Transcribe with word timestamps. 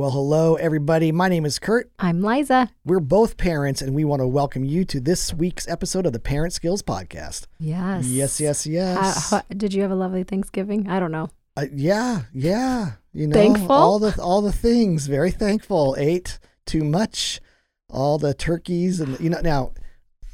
Well, 0.00 0.12
hello, 0.12 0.54
everybody. 0.54 1.12
My 1.12 1.28
name 1.28 1.44
is 1.44 1.58
Kurt. 1.58 1.92
I'm 1.98 2.22
Liza. 2.22 2.70
We're 2.86 3.00
both 3.00 3.36
parents, 3.36 3.82
and 3.82 3.94
we 3.94 4.02
want 4.02 4.20
to 4.20 4.26
welcome 4.26 4.64
you 4.64 4.86
to 4.86 4.98
this 4.98 5.34
week's 5.34 5.68
episode 5.68 6.06
of 6.06 6.14
the 6.14 6.18
Parent 6.18 6.54
Skills 6.54 6.82
Podcast. 6.82 7.46
Yes. 7.58 8.06
Yes, 8.06 8.40
yes, 8.40 8.66
yes. 8.66 9.30
How- 9.30 9.42
did 9.54 9.74
you 9.74 9.82
have 9.82 9.90
a 9.90 9.94
lovely 9.94 10.22
Thanksgiving? 10.22 10.88
I 10.88 11.00
don't 11.00 11.12
know. 11.12 11.28
Uh, 11.54 11.66
yeah, 11.70 12.22
yeah. 12.32 12.92
You 13.12 13.26
know, 13.26 13.34
Thankful? 13.34 13.72
all 13.72 13.98
the 13.98 14.18
all 14.22 14.40
the 14.40 14.52
things. 14.52 15.06
Very 15.06 15.32
thankful. 15.32 15.94
Ate 15.98 16.38
too 16.64 16.82
much. 16.82 17.42
All 17.90 18.16
the 18.16 18.32
turkeys 18.32 19.00
and 19.00 19.20
you 19.20 19.28
know. 19.28 19.42
Now, 19.42 19.74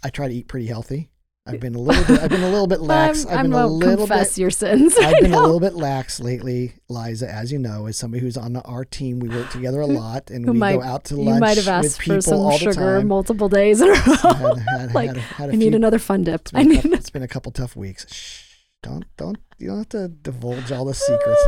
I 0.05 0.11
try 0.11 0.29
to 0.29 0.35
eat 0.35 0.46
pretty 0.46 0.67
healthy. 0.67 1.11
I've 1.47 1.61
been 1.61 1.75
a 1.75 1.79
little 1.79 2.05
bit. 2.05 2.23
I've 2.23 2.31
been 2.31 2.43
a 2.43 2.49
little 2.51 2.67
bit 2.67 2.81
lax. 2.83 3.25
I'm, 3.25 3.31
I've 3.31 3.39
I'm 3.39 3.45
been 3.45 3.53
a 3.53 3.57
about 3.57 3.69
to 3.69 3.73
little 3.75 4.07
confess 4.07 4.31
bit. 4.35 4.39
your 4.39 4.51
sins. 4.51 4.96
I've 4.99 5.21
been 5.21 5.33
a 5.33 5.41
little 5.41 5.61
bit 5.61 5.75
lax 5.75 6.19
lately, 6.21 6.75
Liza, 6.89 7.31
as 7.33 7.53
you 7.53 7.59
know, 7.59 7.87
as 7.87 7.96
somebody 7.96 8.21
who's 8.23 8.37
on 8.37 8.57
our 8.57 8.85
team. 8.85 9.21
We 9.21 9.29
work 9.29 9.51
together 9.51 9.81
a 9.81 9.87
lot, 10.03 10.31
and 10.31 10.45
Who 10.45 10.53
we 10.53 10.59
might- 10.59 10.77
go 10.77 10.82
out 10.82 11.05
to 11.07 11.14
You 11.17 11.23
lunch 11.23 11.40
might 11.40 11.57
have 11.59 11.67
with 11.82 11.87
asked 11.93 12.01
people 12.01 12.17
for 12.17 12.21
some 12.23 12.39
all 12.39 12.51
the 12.53 12.59
sugar 12.59 12.99
time. 12.99 13.07
multiple 13.09 13.49
days 13.49 13.81
in 13.81 13.89
a 13.89 13.93
row. 13.93 13.99
Had- 13.99 14.59
had- 14.59 14.95
like, 14.95 15.09
had 15.09 15.17
a- 15.17 15.21
had 15.21 15.51
a 15.51 15.53
I 15.53 15.57
need 15.57 15.75
another 15.75 15.99
fun 15.99 16.25
dip. 16.25 16.40
It's 16.43 16.54
I 16.54 16.59
been, 16.63 16.67
a 16.67 16.75
need. 16.75 16.82
couple, 16.82 16.95
it's 16.99 17.11
been 17.11 17.23
a 17.23 17.29
couple 17.29 17.53
tough 17.53 17.76
weeks. 17.76 18.07
Shh, 18.13 18.43
don't 18.82 19.04
don't 19.17 19.39
you 19.59 19.68
don't 19.68 19.79
have 19.79 19.89
to 19.90 20.09
divulge 20.09 20.71
all 20.73 20.85
the 20.85 20.95
secrets, 20.95 21.40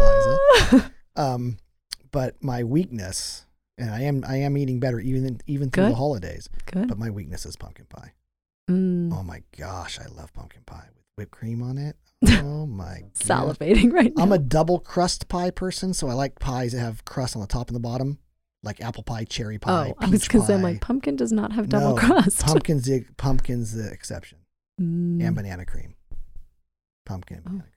Liza. 0.73 0.93
Um, 1.17 1.59
but 2.11 2.43
my 2.43 2.65
weakness, 2.65 3.45
and 3.77 3.91
I 3.91 4.03
am 4.03 4.25
I 4.27 4.37
am 4.37 4.57
eating 4.57 4.81
better 4.81 4.99
even 5.01 5.41
even 5.47 5.71
through 5.71 5.89
the 5.91 5.95
holidays. 5.95 6.49
Good. 6.67 6.89
But 6.89 6.99
my 6.99 7.11
weakness 7.11 7.45
is 7.45 7.57
pumpkin 7.57 7.87
pie. 7.89 8.13
Mm, 8.69 9.13
Oh 9.13 9.23
my 9.23 9.43
gosh, 9.57 9.99
I 9.99 10.07
love 10.07 10.33
pumpkin 10.35 10.63
pie 10.67 10.87
with 10.95 11.05
whipped 11.17 11.33
cream 11.33 11.63
on 11.63 11.79
it. 11.79 11.97
Oh 12.43 12.67
my 12.67 13.01
god. 13.03 13.15
salivating 13.15 13.93
right 13.93 14.13
now. 14.17 14.23
I'm 14.25 14.33
a 14.33 14.39
double 14.39 14.79
crust 14.81 15.29
pie 15.29 15.51
person, 15.51 15.95
so 15.95 16.09
I 16.09 16.13
like 16.15 16.39
pies 16.41 16.73
that 16.73 16.81
have 16.81 17.05
crust 17.05 17.37
on 17.37 17.41
the 17.43 17.47
top 17.49 17.69
and 17.69 17.77
the 17.77 17.81
bottom, 17.81 18.19
like 18.65 18.81
apple 18.81 19.05
pie, 19.05 19.25
cherry 19.25 19.59
pie. 19.59 19.91
oh, 19.91 19.95
I 20.05 20.07
was 20.09 20.21
peach 20.23 20.29
gonna 20.31 20.45
say, 20.45 20.55
I'm 20.55 20.61
pie. 20.63 20.69
like, 20.73 20.81
pumpkin 20.81 21.15
does 21.17 21.31
not 21.33 21.53
have 21.53 21.69
double 21.69 21.95
No, 21.95 21.97
crust. 21.97 22.41
Pumpkin's 22.47 22.85
the 22.87 23.05
pumpkin's 23.17 23.73
the 23.75 23.91
exception, 23.93 24.39
Mm, 24.81 25.23
and 25.25 25.35
banana 25.37 25.65
cream. 25.65 25.95
Pumpkin 27.07 27.39
and 27.39 27.47
Oh, 27.47 27.51
banana 27.51 27.63
cream. 27.63 27.73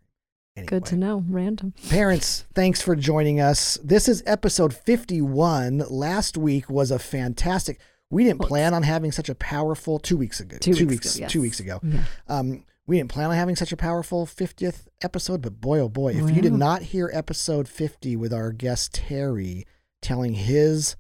Anyway. 0.57 0.67
good 0.67 0.85
to 0.87 0.97
know. 0.97 1.23
Random. 1.29 1.73
Parents, 1.89 2.45
thanks 2.53 2.81
for 2.81 2.95
joining 2.95 3.39
us. 3.39 3.77
This 3.83 4.09
is 4.09 4.21
episode 4.25 4.73
51. 4.73 5.83
Last 5.89 6.35
week 6.37 6.69
was 6.69 6.91
a 6.91 6.99
fantastic. 6.99 7.79
We 8.11 8.25
didn't 8.25 8.41
plan 8.41 8.73
on 8.73 8.83
having 8.83 9.11
such 9.11 9.29
a 9.29 9.35
powerful 9.35 9.97
two 9.97 10.17
weeks 10.17 10.39
ago. 10.39 10.57
Two, 10.59 10.71
weeks. 10.85 11.15
ago, 11.15 11.23
yes. 11.23 11.31
Two 11.31 11.41
weeks 11.41 11.59
ago. 11.59 11.79
Yeah. 11.81 12.03
Um, 12.27 12.65
we 12.85 12.97
didn't 12.97 13.09
plan 13.09 13.29
on 13.29 13.35
having 13.35 13.55
such 13.55 13.71
a 13.71 13.77
powerful 13.77 14.25
50th 14.25 14.87
episode, 15.01 15.41
but 15.41 15.61
boy, 15.61 15.79
oh 15.79 15.89
boy, 15.89 16.13
if 16.13 16.35
you 16.35 16.41
did 16.41 16.53
not 16.53 16.81
hear 16.81 17.09
episode 17.13 17.67
50 17.69 18.17
with 18.17 18.33
our 18.33 18.51
guest 18.51 18.93
Terry 18.93 19.65
telling 20.01 20.33
his 20.33 20.97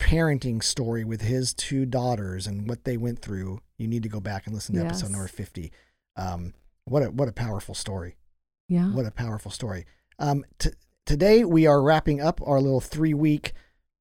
parenting 0.00 0.62
story 0.62 1.04
with 1.04 1.20
his 1.20 1.54
two 1.54 1.86
daughters 1.86 2.46
and 2.46 2.68
what 2.68 2.84
they 2.84 2.96
went 2.96 3.20
through, 3.20 3.60
you 3.78 3.86
need 3.86 4.02
to 4.02 4.08
go 4.08 4.18
back 4.18 4.46
and 4.46 4.54
listen 4.54 4.74
to 4.74 4.84
episode 4.84 5.10
number 5.10 5.28
50. 5.28 5.70
Um, 6.16 6.54
what 6.86 7.04
a 7.04 7.10
what 7.10 7.28
a 7.28 7.32
powerful 7.32 7.74
story. 7.74 8.16
Yeah. 8.68 8.86
What 8.92 9.06
a 9.06 9.10
powerful 9.10 9.50
story. 9.50 9.86
Um, 10.18 10.44
t- 10.58 10.70
today, 11.06 11.44
we 11.44 11.66
are 11.66 11.82
wrapping 11.82 12.20
up 12.20 12.40
our 12.44 12.60
little 12.60 12.80
three 12.80 13.14
week 13.14 13.52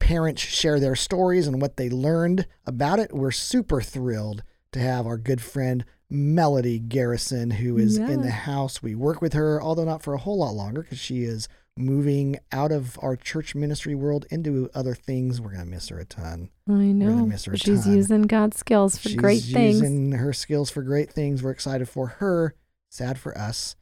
parents 0.10 0.42
share 0.42 0.80
their 0.80 0.96
stories 0.96 1.46
and 1.46 1.62
what 1.62 1.78
they 1.78 1.88
learned 1.88 2.48
about 2.66 2.98
it. 2.98 3.14
We're 3.14 3.30
super 3.30 3.80
thrilled 3.80 4.42
to 4.72 4.80
have 4.80 5.06
our 5.06 5.20
good 5.20 5.40
friend 5.40 5.86
Melody 6.10 6.80
Garrison, 6.80 7.52
who 7.52 7.78
is 7.78 7.98
in 8.00 8.24
the 8.24 8.32
house. 8.32 8.82
We 8.82 8.96
work 8.96 9.22
with 9.22 9.34
her, 9.34 9.62
although 9.62 9.84
not 9.84 10.02
for 10.02 10.16
a 10.16 10.18
whole 10.18 10.40
lot 10.40 10.56
longer 10.56 10.82
because 10.82 10.98
she 10.98 11.26
is 11.26 11.48
moving 11.78 12.38
out 12.52 12.72
of 12.72 12.98
our 13.04 13.16
church 13.16 13.54
ministry 13.54 13.94
world 13.94 14.26
into 14.32 14.68
other 14.74 14.96
things. 14.96 15.40
We're 15.40 15.52
going 15.52 15.66
to 15.66 15.70
miss 15.70 15.90
her 15.90 16.00
a 16.00 16.06
ton. 16.06 16.50
I 16.68 16.72
gonna 16.72 16.94
know. 16.96 17.26
miss 17.28 17.46
her 17.46 17.54
a 17.54 17.58
She's 17.60 17.84
ton. 17.84 17.96
using 17.96 18.22
God's 18.24 18.58
skills 18.58 18.98
for 18.98 19.10
She's 19.10 19.16
great 19.16 19.44
things. 19.44 19.80
using 19.80 20.14
her 20.14 20.34
skills 20.34 20.72
for 20.72 20.82
great 20.82 21.12
things. 21.14 21.44
We're 21.44 21.52
excited 21.52 21.88
for 21.88 22.08
her. 22.08 22.56
Sad 22.90 23.20
for 23.20 23.38
us, 23.38 23.76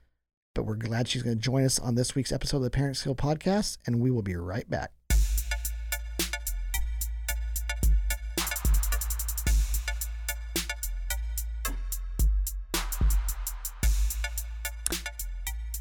but 0.53 0.63
we're 0.65 0.75
glad 0.75 1.07
she's 1.07 1.23
going 1.23 1.37
to 1.37 1.41
join 1.41 1.63
us 1.63 1.79
on 1.79 1.95
this 1.95 2.15
week's 2.15 2.33
episode 2.33 2.57
of 2.57 2.63
the 2.63 2.69
Parent 2.69 2.97
Skill 2.97 3.15
Podcast, 3.15 3.77
and 3.87 4.01
we 4.01 4.11
will 4.11 4.23
be 4.23 4.35
right 4.35 4.69
back. 4.69 4.91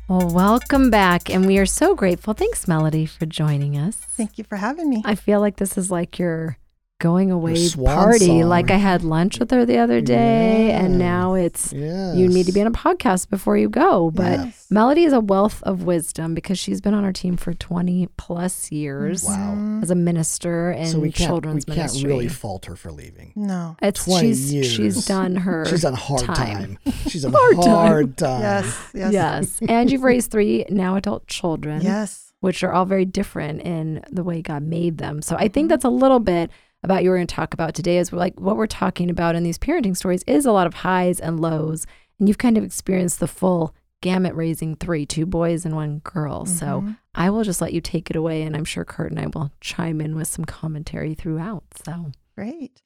Well, 0.09 0.28
welcome 0.31 0.89
back. 0.89 1.28
And 1.31 1.47
we 1.47 1.59
are 1.59 1.67
so 1.67 1.97
grateful. 1.97 2.33
Thanks, 2.33 2.69
Melody, 2.69 3.06
for 3.06 3.27
joining 3.27 3.77
us. 3.77 3.97
Thank 3.97 4.39
you 4.39 4.44
for 4.44 4.55
having 4.55 4.89
me. 4.89 5.03
I 5.05 5.17
feel 5.17 5.41
like 5.41 5.56
this 5.56 5.77
is 5.77 5.91
like 5.91 6.17
your 6.17 6.59
going 6.99 7.31
away 7.31 7.55
swan 7.57 7.95
party. 7.95 8.27
song. 8.27 8.41
Like 8.43 8.71
I 8.71 8.77
had 8.77 9.03
lunch 9.05 9.39
with 9.39 9.51
her 9.51 9.67
the 9.67 9.77
other 9.79 10.01
day, 10.01 10.71
and 10.73 10.99
now 10.99 11.34
it's 11.34 11.73
Yeah, 11.73 12.15
you 12.15 12.27
need 12.29 12.47
to 12.47 12.53
be 12.53 12.61
on 12.62 12.67
a 12.67 12.71
podcast 12.71 13.29
before 13.29 13.57
you 13.59 13.69
go. 13.69 14.11
But 14.11 14.39
Yes. 14.39 14.67
Melody 14.71 15.05
is 15.05 15.12
a 15.12 15.21
wealth 15.21 15.62
of 15.65 15.83
wisdom 15.84 16.34
because 16.34 16.59
she's 16.59 16.81
been 16.81 16.95
on 16.95 17.05
our 17.05 17.12
team 17.12 17.37
for 17.37 17.53
20 17.55 18.09
plus 18.17 18.73
years 18.73 19.25
Wow. 19.25 19.55
Mm, 19.57 19.83
as 19.83 19.91
a 19.91 19.95
minister 19.95 20.73
in 20.73 20.87
so 20.87 20.99
we 20.99 21.12
can't 21.12 21.29
children's 21.29 21.67
we 21.67 21.75
can't 21.75 21.93
really 22.03 22.29
fault 22.29 22.65
her 22.67 22.77
for 22.77 22.91
leaving. 22.91 23.33
No. 23.37 23.77
it's 23.83 24.05
20 24.05 24.27
she's 24.28 24.53
years. 24.55 24.67
she's 24.73 25.05
done 25.07 25.37
her 25.37 25.67
She's 25.67 25.84
on 25.84 25.95
hard 25.95 26.23
time. 26.23 26.34
time. 26.37 26.78
She's 27.09 27.25
on 27.25 27.33
Hard 27.33 27.57
hard, 27.57 28.17
time. 28.17 28.41
time. 28.41 28.41
Yes. 28.43 28.91
Yes. 28.95 29.13
Yes. 29.13 29.61
and 29.69 29.91
you've 29.91 30.03
raised 30.03 30.31
three 30.31 30.65
now 30.71 30.97
adult 30.97 31.27
children. 31.27 31.83
Yes. 31.83 32.33
which 32.41 32.63
are 32.65 32.73
all 32.73 32.84
very 32.84 33.05
different 33.05 33.61
in 33.63 34.03
the 34.11 34.23
way 34.23 34.41
God 34.43 34.63
made 34.63 34.99
them. 34.99 35.21
So 35.23 35.37
I 35.37 35.49
think 35.49 35.69
that's 35.69 35.84
a 35.84 35.89
little 35.91 36.21
bit 36.21 36.51
about 36.83 37.03
you 37.03 37.11
we're 37.11 37.17
going 37.17 37.27
to 37.27 37.35
talk 37.35 37.55
about 37.55 37.75
today 37.75 37.99
is 37.99 38.13
like 38.13 38.39
what 38.41 38.57
we're 38.57 38.67
talking 38.67 39.11
about 39.11 39.35
in 39.35 39.43
these 39.43 39.59
parenting 39.59 39.97
stories 39.97 40.23
is 40.27 40.47
a 40.47 40.53
lot 40.53 40.67
of 40.67 40.75
highs 40.75 41.21
and 41.21 41.41
lows. 41.41 41.87
And 42.19 42.29
you've 42.29 42.39
kind 42.39 42.57
of 42.57 42.65
experienced 42.65 43.21
the 43.21 43.27
full 43.29 43.75
gamut 44.03 44.35
raising 44.35 44.77
three, 44.77 45.07
two 45.07 45.27
boys 45.27 45.65
and 45.65 45.75
one 45.75 45.99
girl. 46.01 46.47
So 46.47 46.83
Mhm. 46.83 46.99
I 47.15 47.31
will 47.31 47.45
just 47.45 47.61
let 47.61 47.73
you 47.73 47.81
take 47.81 48.11
it 48.11 48.17
away 48.17 48.43
and 48.43 48.55
I'm 48.55 48.65
sure 48.65 48.85
Kurt 48.85 49.11
and 49.11 49.19
I 49.19 49.27
will 49.27 49.51
chime 49.61 50.01
in 50.01 50.15
with 50.15 50.29
some 50.29 50.45
commentary 50.45 51.15
throughout. 51.15 51.65
So 51.85 52.13
Great. 52.37 52.83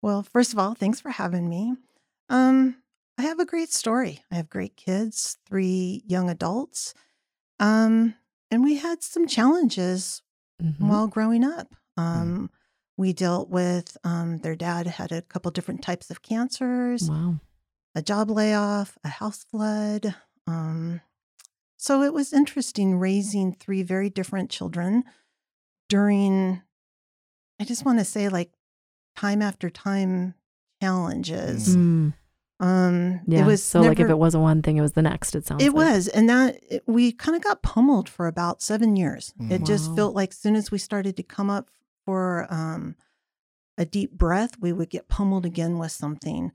Well, 0.00 0.22
first 0.22 0.52
of 0.52 0.58
all, 0.58 0.74
thanks 0.74 1.00
for 1.00 1.10
having 1.10 1.48
me. 1.48 1.76
Um, 2.28 2.76
I 3.18 3.22
have 3.22 3.40
a 3.40 3.46
great 3.46 3.72
story. 3.72 4.22
I 4.30 4.36
have 4.36 4.48
great 4.48 4.76
kids, 4.76 5.38
three 5.46 6.02
young 6.06 6.30
adults. 6.30 6.94
Um, 7.58 8.14
and 8.50 8.62
we 8.62 8.76
had 8.76 9.02
some 9.02 9.26
challenges 9.26 10.22
mhm. 10.62 10.78
while 10.78 11.08
growing 11.08 11.42
up. 11.44 11.74
Um, 11.96 12.50
we 12.96 13.12
dealt 13.12 13.48
with 13.50 13.96
um, 14.04 14.38
their 14.38 14.54
dad 14.54 14.86
had 14.86 15.12
a 15.12 15.22
couple 15.22 15.50
different 15.50 15.82
types 15.82 16.10
of 16.10 16.22
cancers. 16.22 17.08
wow. 17.10 17.36
a 17.94 18.02
job 18.02 18.30
layoff, 18.30 18.96
a 19.04 19.08
house 19.08 19.44
flood. 19.44 20.14
Um, 20.46 21.00
so 21.76 22.02
it 22.02 22.14
was 22.14 22.32
interesting 22.32 22.98
raising 22.98 23.52
three 23.52 23.82
very 23.82 24.10
different 24.10 24.50
children 24.50 25.04
during, 25.88 26.62
I 27.60 27.64
just 27.64 27.84
want 27.84 27.98
to 27.98 28.04
say, 28.04 28.28
like 28.28 28.52
time 29.16 29.42
after 29.42 29.70
time 29.70 30.34
challenges. 30.82 31.76
Mm. 31.76 32.14
Um, 32.60 33.20
Yeah. 33.26 33.42
it 33.42 33.46
was 33.46 33.62
so 33.62 33.80
like 33.80 33.98
if 34.00 34.08
it 34.08 34.18
wasn't 34.18 34.44
one 34.44 34.62
thing, 34.62 34.76
it 34.76 34.80
was 34.80 34.92
the 34.92 35.02
next, 35.02 35.34
it 35.34 35.46
sounds 35.46 35.62
it 35.62 35.72
like. 35.72 35.74
was, 35.74 36.08
and 36.08 36.28
that 36.28 36.58
it, 36.62 36.82
we 36.86 37.12
kind 37.12 37.36
of 37.36 37.42
got 37.42 37.62
pummeled 37.62 38.08
for 38.08 38.26
about 38.28 38.62
seven 38.62 38.96
years. 38.96 39.34
It 39.40 39.64
just 39.64 39.94
felt 39.96 40.14
like 40.14 40.30
as 40.30 40.38
soon 40.38 40.54
as 40.56 40.70
we 40.70 40.78
started 40.78 41.16
to 41.16 41.22
come 41.22 41.50
up 41.50 41.70
for 42.04 42.46
um, 42.52 42.96
a 43.78 43.84
deep 43.84 44.12
breath, 44.12 44.58
we 44.60 44.72
would 44.72 44.90
get 44.90 45.08
pummeled 45.08 45.44
again 45.46 45.78
with 45.78 45.92
something. 45.92 46.52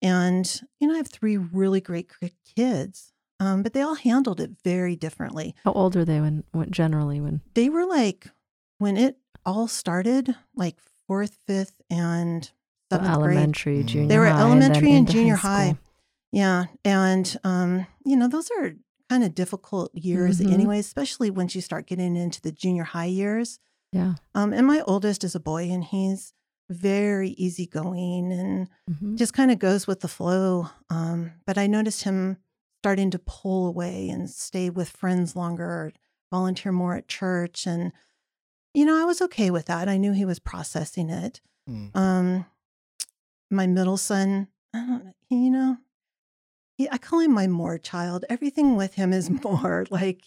And 0.00 0.60
you 0.80 0.88
know, 0.88 0.94
I 0.94 0.98
have 0.98 1.08
three 1.08 1.36
really 1.36 1.80
great 1.80 2.10
kids, 2.56 3.12
um, 3.40 3.62
but 3.62 3.72
they 3.72 3.82
all 3.82 3.94
handled 3.94 4.40
it 4.40 4.52
very 4.64 4.96
differently. 4.96 5.54
How 5.64 5.72
old 5.72 5.96
are 5.96 6.04
they 6.04 6.20
when, 6.20 6.44
when 6.52 6.70
generally 6.70 7.20
when? 7.20 7.40
They 7.54 7.68
were 7.68 7.86
like 7.86 8.28
when 8.78 8.96
it 8.96 9.18
all 9.46 9.68
started, 9.68 10.34
like 10.56 10.76
fourth, 11.06 11.38
fifth, 11.46 11.80
and 11.90 12.44
So 12.44 12.50
seventh 12.98 13.20
grade. 13.22 13.36
elementary, 13.36 13.82
Mhm. 13.82 13.86
junior 13.86 14.08
They 14.08 14.18
were 14.18 14.26
high, 14.26 14.30
and 14.40 14.40
elementary 14.52 14.88
and 14.90 14.98
into 14.98 15.12
junior 15.12 15.36
school. 15.36 15.50
high. 15.50 15.78
Yeah. 16.32 16.64
And, 16.84 17.36
um, 17.44 17.86
you 18.04 18.16
know, 18.16 18.26
those 18.28 18.50
are 18.58 18.72
kind 19.08 19.22
of 19.24 19.34
difficult 19.34 19.94
years 19.94 20.40
Mhm. 20.40 20.50
anyway, 20.52 20.78
especially 20.78 21.30
once 21.30 21.54
you 21.54 21.60
start 21.60 21.86
getting 21.86 22.16
into 22.16 22.40
the 22.40 22.50
junior 22.52 22.84
high 22.84 23.04
years. 23.06 23.58
Yeah. 23.92 24.14
Um, 24.34 24.52
and 24.52 24.66
my 24.66 24.80
oldest 24.86 25.22
is 25.24 25.34
a 25.34 25.40
boy 25.40 25.64
and 25.70 25.84
he's 25.84 26.32
very 26.70 27.30
easygoing 27.30 28.32
and 28.32 28.68
Mhm. 28.90 29.16
just 29.18 29.34
kind 29.34 29.50
of 29.50 29.58
goes 29.58 29.86
with 29.86 30.00
the 30.00 30.08
flow. 30.08 30.68
Um, 30.88 31.32
but 31.46 31.58
I 31.58 31.66
noticed 31.66 32.04
him 32.04 32.38
starting 32.78 33.10
to 33.10 33.18
pull 33.18 33.66
away 33.66 34.08
and 34.08 34.28
stay 34.30 34.70
with 34.70 34.88
friends 34.88 35.36
longer, 35.36 35.64
or 35.64 35.92
volunteer 36.32 36.72
more 36.72 36.94
at 36.96 37.06
church. 37.08 37.66
And, 37.66 37.92
you 38.74 38.84
know, 38.86 39.00
I 39.00 39.04
was 39.04 39.20
okay 39.22 39.50
with 39.50 39.66
that. 39.66 39.88
I 39.88 39.98
knew 39.98 40.12
he 40.12 40.24
was 40.24 40.38
processing 40.38 41.10
it. 41.10 41.40
Mm. 41.68 41.94
Um, 41.94 42.46
my 43.50 43.66
middle 43.66 43.98
son, 43.98 44.48
I 44.74 44.78
don't 44.86 45.04
know, 45.04 45.12
you 45.28 45.50
know, 45.50 45.76
he, 46.78 46.88
I 46.90 46.96
call 46.98 47.20
him 47.20 47.32
my 47.32 47.46
more 47.46 47.76
child. 47.78 48.24
Everything 48.30 48.74
with 48.76 48.94
him 48.94 49.12
is 49.12 49.28
more 49.44 49.84
like 49.90 50.24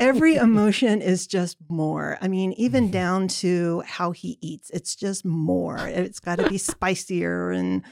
every 0.00 0.34
emotion 0.48 1.00
is 1.02 1.26
just 1.26 1.56
more. 1.68 2.18
I 2.20 2.28
mean, 2.28 2.52
even 2.54 2.88
Mhm. 2.88 2.92
down 2.92 3.28
to 3.28 3.82
how 3.86 4.10
he 4.12 4.38
eats, 4.40 4.70
it's 4.70 4.94
just 4.96 5.24
more. 5.24 5.78
It's 5.88 6.20
got 6.20 6.36
to 6.36 6.48
be 6.48 6.58
spicier. 6.58 7.50
And 7.50 7.82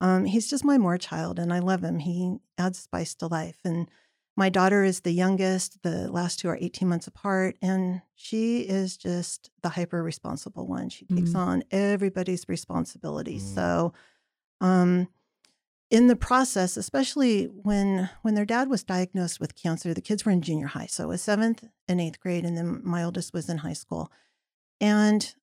um, 0.00 0.24
he's 0.24 0.48
just 0.50 0.64
my 0.64 0.78
more 0.78 0.98
child, 0.98 1.38
and 1.38 1.52
I 1.52 1.60
love 1.60 1.82
him. 1.84 1.98
He 2.00 2.36
adds 2.58 2.78
spice 2.78 3.14
to 3.16 3.26
life. 3.28 3.58
And 3.64 3.88
my 4.36 4.48
daughter 4.48 4.82
is 4.82 5.00
the 5.00 5.12
youngest. 5.12 5.82
The 5.82 6.10
last 6.10 6.40
two 6.40 6.48
are 6.48 6.58
18 6.60 6.88
months 6.88 7.06
apart, 7.06 7.56
and 7.62 8.02
she 8.14 8.60
is 8.60 8.96
just 8.96 9.50
the 9.62 9.68
hyper 9.68 10.02
responsible 10.02 10.66
one. 10.66 10.88
She 10.88 11.04
takes 11.06 11.32
Mm. 11.32 11.36
on 11.36 11.64
everybody's 11.70 12.48
responsibility. 12.48 13.36
Mm. 13.36 13.54
So, 13.54 13.92
um, 14.60 15.08
in 15.92 16.06
the 16.08 16.16
process, 16.16 16.78
especially 16.78 17.44
when 17.44 18.08
when 18.22 18.34
their 18.34 18.46
dad 18.46 18.68
was 18.70 18.82
diagnosed 18.82 19.38
with 19.38 19.54
cancer, 19.54 19.92
the 19.92 20.00
kids 20.00 20.24
were 20.24 20.32
in 20.32 20.40
junior 20.40 20.68
high, 20.68 20.86
so 20.86 21.04
it 21.04 21.08
was 21.08 21.22
seventh 21.22 21.62
and 21.86 22.00
eighth 22.00 22.18
grade, 22.18 22.46
and 22.46 22.56
then 22.56 22.80
my 22.82 23.04
oldest 23.04 23.34
was 23.34 23.48
in 23.50 23.58
high 23.58 23.74
school. 23.74 24.10
And 24.80 25.34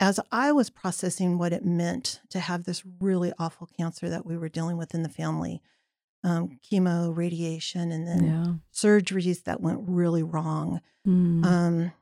as 0.00 0.18
I 0.32 0.50
was 0.50 0.70
processing 0.70 1.36
what 1.36 1.52
it 1.52 1.62
meant 1.62 2.22
to 2.30 2.40
have 2.40 2.64
this 2.64 2.82
really 3.00 3.34
awful 3.38 3.68
cancer 3.78 4.08
that 4.08 4.24
we 4.24 4.38
were 4.38 4.48
dealing 4.48 4.78
with 4.78 4.94
in 4.94 5.02
the 5.02 5.10
family, 5.10 5.60
um, 6.24 6.58
chemo, 6.68 7.14
radiation, 7.14 7.92
and 7.92 8.08
then 8.08 8.24
Yeah. 8.24 8.54
surgeries 8.72 9.44
that 9.44 9.60
went 9.60 9.80
really 9.86 10.22
wrong. 10.22 10.80
Mm. 11.06 11.44
Um, 11.44 11.92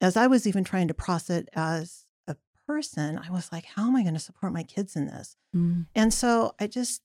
as 0.00 0.16
I 0.16 0.26
was 0.28 0.46
even 0.46 0.64
trying 0.64 0.88
to 0.88 0.94
process 0.94 1.36
it 1.40 1.48
as 1.52 2.06
person, 2.72 3.18
I 3.18 3.30
was 3.30 3.50
like, 3.52 3.66
how 3.74 3.86
am 3.86 3.96
I 3.96 4.02
going 4.02 4.14
to 4.14 4.20
support 4.20 4.52
my 4.52 4.62
kids 4.62 4.96
in 4.96 5.06
this? 5.06 5.36
Mm. 5.54 5.86
And 5.94 6.12
so 6.14 6.54
I 6.58 6.66
just 6.66 7.02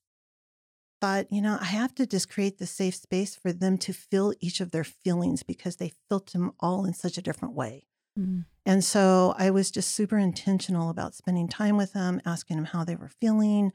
thought, 1.01 1.31
you 1.31 1.41
know, 1.41 1.57
I 1.59 1.65
have 1.65 1.93
to 1.95 2.05
just 2.07 2.29
create 2.29 2.57
the 2.57 2.65
safe 2.65 2.95
space 2.95 3.35
for 3.35 3.51
them 3.53 3.77
to 3.79 3.93
feel 3.93 4.33
each 4.39 4.61
of 4.61 4.71
their 4.71 4.83
feelings 4.85 5.43
because 5.43 5.75
they 5.75 5.91
felt 6.09 6.31
them 6.31 6.53
all 6.59 6.85
in 6.85 6.93
such 6.93 7.17
a 7.17 7.21
different 7.21 7.53
way. 7.53 7.85
Mm. 8.17 8.45
And 8.65 8.83
so 8.83 9.35
I 9.37 9.51
was 9.51 9.69
just 9.71 9.91
super 9.91 10.17
intentional 10.17 10.89
about 10.89 11.15
spending 11.15 11.47
time 11.47 11.77
with 11.77 11.93
them, 11.93 12.21
asking 12.25 12.55
them 12.57 12.65
how 12.65 12.83
they 12.83 12.95
were 12.95 13.11
feeling, 13.21 13.71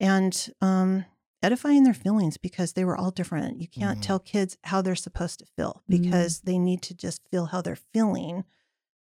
and 0.00 0.50
um, 0.60 1.04
edifying 1.42 1.84
their 1.84 1.94
feelings 1.94 2.36
because 2.38 2.72
they 2.72 2.84
were 2.84 2.96
all 2.96 3.10
different. 3.10 3.60
You 3.60 3.68
can't 3.68 3.98
Mhm. 3.98 4.02
tell 4.02 4.18
kids 4.18 4.56
how 4.64 4.82
they're 4.82 4.94
supposed 4.96 5.38
to 5.40 5.46
feel 5.56 5.82
Mhm. 5.88 6.02
because 6.02 6.40
they 6.40 6.58
need 6.58 6.82
to 6.82 6.94
just 6.94 7.20
feel 7.30 7.46
how 7.46 7.60
they're 7.62 7.76
feeling 7.94 8.44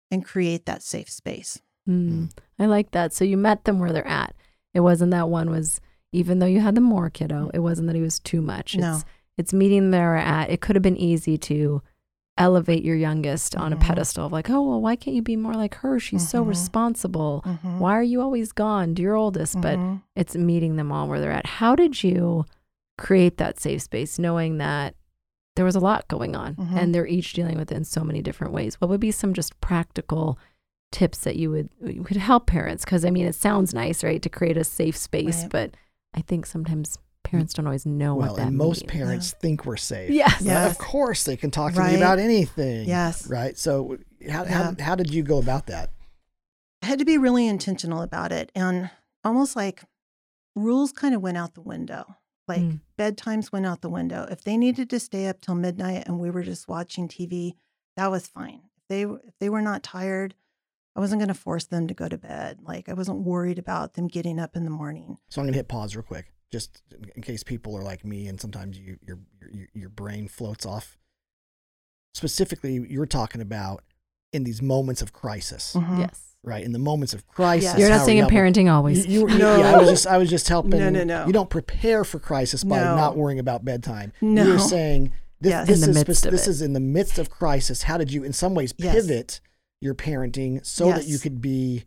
and 0.09 0.23
create 0.23 0.65
that 0.65 0.81
safe 0.83 1.09
space. 1.09 1.59
Mm. 1.89 2.31
I 2.59 2.65
like 2.65 2.91
that. 2.91 3.13
So 3.13 3.25
you 3.25 3.37
met 3.37 3.65
them 3.65 3.79
where 3.79 3.91
they're 3.91 4.07
at. 4.07 4.35
It 4.73 4.79
wasn't 4.81 5.11
that 5.11 5.29
one 5.29 5.49
was 5.49 5.81
even 6.11 6.39
though 6.39 6.45
you 6.45 6.59
had 6.59 6.75
the 6.75 6.81
more 6.81 7.09
kiddo, 7.09 7.49
it 7.53 7.59
wasn't 7.59 7.87
that 7.87 7.95
he 7.95 8.01
was 8.01 8.19
too 8.19 8.41
much. 8.41 8.75
No. 8.77 8.93
It's 8.95 9.05
it's 9.35 9.53
meeting 9.53 9.89
them 9.89 9.99
where 9.99 10.15
they're 10.19 10.27
at. 10.27 10.49
It 10.51 10.61
could 10.61 10.75
have 10.75 10.83
been 10.83 10.97
easy 10.97 11.37
to 11.39 11.81
elevate 12.37 12.83
your 12.83 12.95
youngest 12.95 13.55
on 13.55 13.73
a 13.73 13.75
Mhm. 13.77 13.81
pedestal 13.81 14.25
of 14.27 14.31
like, 14.31 14.49
oh 14.49 14.61
well, 14.61 14.81
why 14.81 14.95
can't 14.95 15.15
you 15.15 15.21
be 15.21 15.35
more 15.35 15.53
like 15.53 15.75
her? 15.75 15.99
She's 15.99 16.27
so 16.27 16.43
Mhm. 16.43 16.47
responsible. 16.49 17.43
Mhm. 17.45 17.77
Why 17.79 17.93
are 17.97 18.03
you 18.03 18.21
always 18.21 18.51
gone 18.51 18.95
to 18.95 19.01
your 19.01 19.15
oldest? 19.15 19.59
But 19.61 19.77
Mhm. 19.77 20.01
it's 20.15 20.35
meeting 20.35 20.75
them 20.75 20.91
all 20.91 21.07
where 21.07 21.19
they're 21.19 21.31
at. 21.31 21.45
How 21.45 21.75
did 21.75 22.03
you 22.03 22.45
create 22.97 23.37
that 23.37 23.59
safe 23.59 23.81
space 23.83 24.17
knowing 24.19 24.57
that 24.59 24.95
there 25.55 25.65
was 25.65 25.75
a 25.75 25.79
lot 25.79 26.07
going 26.07 26.35
on 26.35 26.55
Mhm. 26.55 26.75
and 26.75 26.93
they're 26.95 27.05
each 27.07 27.33
dealing 27.33 27.57
with 27.57 27.71
it 27.71 27.75
in 27.75 27.83
so 27.83 28.03
many 28.03 28.21
different 28.21 28.53
ways? 28.53 28.75
What 28.81 28.89
would 28.89 28.99
be 28.99 29.11
some 29.11 29.33
just 29.33 29.59
practical 29.61 30.37
tips 30.93 31.17
that 31.19 31.35
you 31.35 31.51
would 31.51 31.69
you 31.83 32.03
could 32.03 32.15
help 32.17 32.47
parents? 32.47 32.85
Because 32.85 33.03
I 33.03 33.09
mean, 33.09 33.25
it 33.25 33.35
sounds 33.35 33.73
nice, 33.73 34.01
right, 34.03 34.21
to 34.21 34.29
create 34.29 34.55
a 34.55 34.63
safe 34.63 34.95
space, 34.95 35.41
Right. 35.41 35.49
but 35.51 35.77
I 36.13 36.21
think 36.21 36.45
sometimes 36.45 36.97
parents 37.23 37.53
don't 37.53 37.65
always 37.65 37.85
know 37.85 38.15
well, 38.15 38.29
what 38.29 38.37
that 38.37 38.47
and 38.47 38.57
most 38.57 38.81
means. 38.83 38.91
parents 38.91 39.31
think 39.41 39.65
we're 39.65 39.75
safe. 39.77 40.09
Yes. 40.11 40.41
Yes. 40.41 40.71
Of 40.71 40.77
course, 40.77 41.23
they 41.23 41.35
can 41.35 41.51
talk 41.51 41.73
to 41.73 41.79
Right. 41.79 41.91
me 41.93 41.97
about 41.97 42.19
anything. 42.19 42.87
Yes. 42.87 43.27
Right. 43.27 43.57
So, 43.57 43.97
how, 44.29 44.43
Yeah. 44.43 44.51
how, 44.51 44.75
how 44.79 44.95
did 44.95 45.13
you 45.13 45.23
go 45.23 45.37
about 45.39 45.67
that? 45.67 45.89
I 46.81 46.85
had 46.87 46.99
to 46.99 47.05
be 47.05 47.17
really 47.17 47.47
intentional 47.47 48.01
about 48.01 48.31
it 48.31 48.51
and 48.55 48.89
almost 49.23 49.55
like 49.55 49.83
rules 50.55 50.91
kind 50.91 51.15
of 51.15 51.21
went 51.21 51.37
out 51.37 51.53
the 51.55 51.61
window. 51.61 52.17
Like 52.47 52.59
Mm. 52.61 52.81
bedtimes 52.99 53.51
went 53.53 53.65
out 53.65 53.81
the 53.81 53.89
window. 53.89 54.27
If 54.29 54.43
they 54.43 54.57
needed 54.57 54.89
to 54.89 54.99
stay 54.99 55.27
up 55.27 55.39
till 55.41 55.55
midnight 55.55 56.03
and 56.07 56.19
we 56.19 56.29
were 56.29 56.43
just 56.43 56.67
watching 56.67 57.07
TV, 57.07 57.55
that 57.95 58.11
was 58.11 58.27
fine. 58.27 58.63
If 58.77 58.83
they 58.89 59.03
if 59.03 59.33
they 59.39 59.49
were 59.49 59.61
not 59.61 59.81
tired, 59.81 60.35
I 60.95 60.99
wasn't 60.99 61.19
going 61.21 61.27
to 61.29 61.33
force 61.33 61.65
them 61.65 61.87
to 61.87 61.93
go 61.93 62.07
to 62.07 62.17
bed. 62.17 62.59
Like 62.63 62.87
I 62.89 62.93
wasn't 62.93 63.19
worried 63.23 63.57
about 63.59 63.93
them 63.93 64.07
getting 64.07 64.39
up 64.39 64.55
in 64.55 64.63
the 64.63 64.69
morning. 64.69 65.17
So, 65.29 65.41
I'm 65.41 65.45
going 65.45 65.53
to 65.53 65.57
hit 65.59 65.67
pause 65.67 65.95
real 65.95 66.03
quick, 66.03 66.31
just 66.51 66.81
in- 66.91 67.09
in 67.15 67.21
case 67.23 67.43
people 67.43 67.75
are 67.77 67.83
like 67.83 68.05
me 68.05 68.27
and 68.27 68.39
sometimes 68.39 68.77
you, 68.77 68.97
your, 69.05 69.19
your, 69.51 69.67
your 69.73 69.89
brain 69.89 70.27
floats 70.27 70.65
off. 70.65 70.97
Specifically, 72.13 72.85
you're 72.89 73.07
talking 73.07 73.41
about 73.41 73.83
in 74.31 74.43
these 74.43 74.61
moments 74.61 75.01
of 75.01 75.13
crisis, 75.13 75.73
Mhm. 75.75 75.99
Yes. 75.99 76.35
right? 76.43 76.63
In 76.63 76.71
the 76.71 76.79
moments 76.79 77.13
of 77.15 77.25
crisis. 77.27 77.63
Yes. 77.71 77.79
You're 77.79 77.89
not 77.89 78.05
saying 78.05 78.19
in 78.19 78.25
parenting 78.27 78.71
always. 78.71 79.05
You, 79.07 79.27
you, 79.29 79.37
No. 79.39 79.57
yeah, 79.57 79.73
I 79.73 79.77
was 79.79 79.89
just 79.89 80.05
I 80.07 80.17
was 80.19 80.29
just 80.29 80.47
helping. 80.47 80.79
No, 80.79 80.89
no, 80.91 81.03
no. 81.03 81.25
You 81.25 81.33
don't 81.33 81.49
prepare 81.49 82.03
for 82.03 82.19
crisis 82.19 82.63
by 82.63 82.77
No. 82.77 82.95
not 82.95 83.17
worrying 83.17 83.39
about 83.39 83.65
bedtime. 83.65 84.13
No. 84.21 84.43
You're 84.45 84.59
saying 84.59 85.11
this, 85.41 85.49
Yes. 85.51 85.67
this 85.67 85.75
In 85.83 85.91
the 85.93 85.99
is 85.99 86.07
midst 86.07 86.21
spec- 86.21 86.27
of 86.27 86.31
this 86.37 86.47
it. 86.47 86.49
is 86.51 86.61
in 86.61 86.73
the 86.73 86.79
midst 86.79 87.17
of 87.17 87.29
crisis. 87.31 87.83
How 87.83 87.97
did 87.97 88.11
you, 88.11 88.23
in 88.23 88.31
some 88.33 88.53
ways, 88.53 88.73
Yes. 88.77 88.93
Pivot 89.83 90.05
your 90.05 90.19
parenting 90.21 90.65
so 90.65 90.85
that 90.87 91.05
you 91.07 91.19
could 91.19 91.41
be 91.41 91.83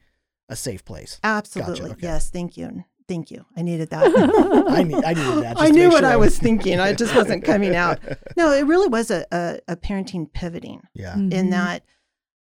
a 0.48 0.56
safe 0.56 0.84
place? 0.84 1.18
Absolutely. 1.24 1.90
okay. 1.92 2.00
Yes, 2.02 2.30
thank 2.30 2.56
you. 2.56 2.84
Thank 3.08 3.30
you. 3.30 3.44
I 3.56 3.62
needed 3.62 3.90
that. 3.90 4.04
I 4.68 4.82
need 4.82 5.04
I 5.04 5.12
needed 5.14 5.44
that. 5.44 5.54
I 5.60 5.70
knew 5.70 5.88
what 5.90 6.00
sure 6.00 6.08
I 6.10 6.16
was 6.16 6.38
thinking. 6.38 6.80
I 6.80 6.92
just 6.92 7.14
wasn't 7.14 7.44
coming 7.52 7.76
out. 7.76 8.00
No, 8.36 8.50
it 8.52 8.66
really 8.66 8.88
was 8.88 9.10
a, 9.12 9.24
a, 9.30 9.60
a 9.68 9.76
parenting 9.76 10.32
pivoting. 10.32 10.82
yeah. 10.94 11.14
in 11.14 11.30
Mhm. 11.30 11.50
that 11.50 11.82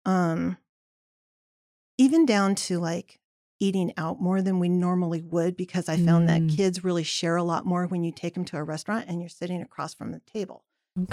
um 0.06 0.58
even 1.98 2.26
down 2.26 2.56
to 2.56 2.80
like 2.80 3.20
eating 3.60 3.94
out 3.98 4.20
more 4.20 4.42
than 4.42 4.60
we 4.60 4.68
normally 4.70 5.22
would 5.22 5.56
because 5.56 5.88
I 5.88 5.96
found 5.98 6.28
that 6.30 6.42
Mm. 6.42 6.56
kids 6.56 6.84
really 6.84 7.04
share 7.04 7.36
a 7.36 7.44
lot 7.44 7.64
more 7.66 7.86
when 7.86 8.04
you 8.04 8.12
take 8.12 8.34
them 8.34 8.46
to 8.46 8.58
a 8.58 8.64
restaurant 8.64 9.06
and 9.08 9.20
you're 9.20 9.30
sitting 9.30 9.62
across 9.62 9.94
from 9.94 10.12
the 10.12 10.20
table, 10.22 10.64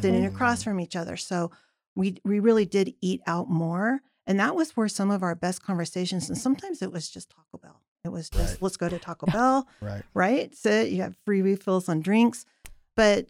sitting 0.00 0.24
across 0.24 0.62
from 0.62 0.80
each 0.80 0.96
other. 0.96 1.16
So 1.18 1.50
we 1.94 2.16
we 2.24 2.40
really 2.40 2.64
did 2.64 2.94
eat 3.02 3.20
out 3.26 3.50
more, 3.50 4.00
and 4.28 4.38
that 4.38 4.54
was 4.54 4.76
where 4.76 4.86
some 4.88 5.10
of 5.10 5.22
our 5.24 5.34
best 5.34 5.62
conversations. 5.62 6.28
And 6.28 6.38
sometimes 6.38 6.82
it 6.82 6.92
was 6.92 7.08
just 7.10 7.30
Taco 7.30 7.58
Bell. 7.60 7.82
It 8.04 8.10
was 8.10 8.30
just 8.30 8.52
Right. 8.54 8.62
let's 8.62 8.76
go 8.76 8.88
to 8.88 8.98
Taco 9.06 9.26
Bell, 9.26 9.66
Right. 9.80 10.02
right? 10.14 10.54
Sit, 10.54 10.90
you 10.90 11.02
have 11.02 11.16
free 11.24 11.42
refills 11.42 11.88
on 11.88 11.98
drinks, 12.00 12.44
but 12.94 13.26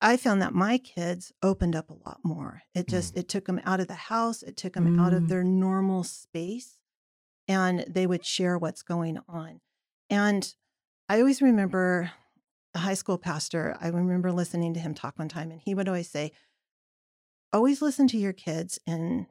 I 0.00 0.16
found 0.16 0.40
that 0.42 0.54
my 0.54 0.78
kids 0.78 1.30
opened 1.42 1.76
up 1.76 1.90
a 1.90 1.94
lot 2.08 2.20
more. 2.24 2.62
It 2.74 2.88
just 2.88 3.16
it 3.16 3.28
took 3.28 3.44
them 3.44 3.60
out 3.64 3.78
of 3.80 3.86
the 3.86 3.94
house, 3.94 4.42
it 4.42 4.56
took 4.56 4.72
them 4.72 4.98
out 4.98 5.12
of 5.12 5.24
Mm. 5.24 5.28
their 5.28 5.44
normal 5.44 6.02
space, 6.04 6.78
and 7.46 7.84
they 7.86 8.06
would 8.06 8.24
share 8.24 8.56
what's 8.58 8.82
going 8.82 9.18
on. 9.28 9.60
And 10.08 10.52
I 11.08 11.18
always 11.20 11.42
remember 11.42 12.12
a 12.74 12.78
high 12.78 12.94
school 12.94 13.18
pastor. 13.18 13.76
I 13.80 13.88
remember 13.88 14.32
listening 14.32 14.72
to 14.74 14.80
him 14.80 14.94
talk 14.94 15.18
one 15.18 15.28
time, 15.28 15.50
and 15.50 15.60
he 15.60 15.74
would 15.74 15.86
always 15.88 16.08
say, 16.08 16.32
"Always 17.52 17.82
listen 17.82 18.06
to 18.08 18.16
your 18.18 18.32
kids, 18.32 18.78
and 18.86 19.26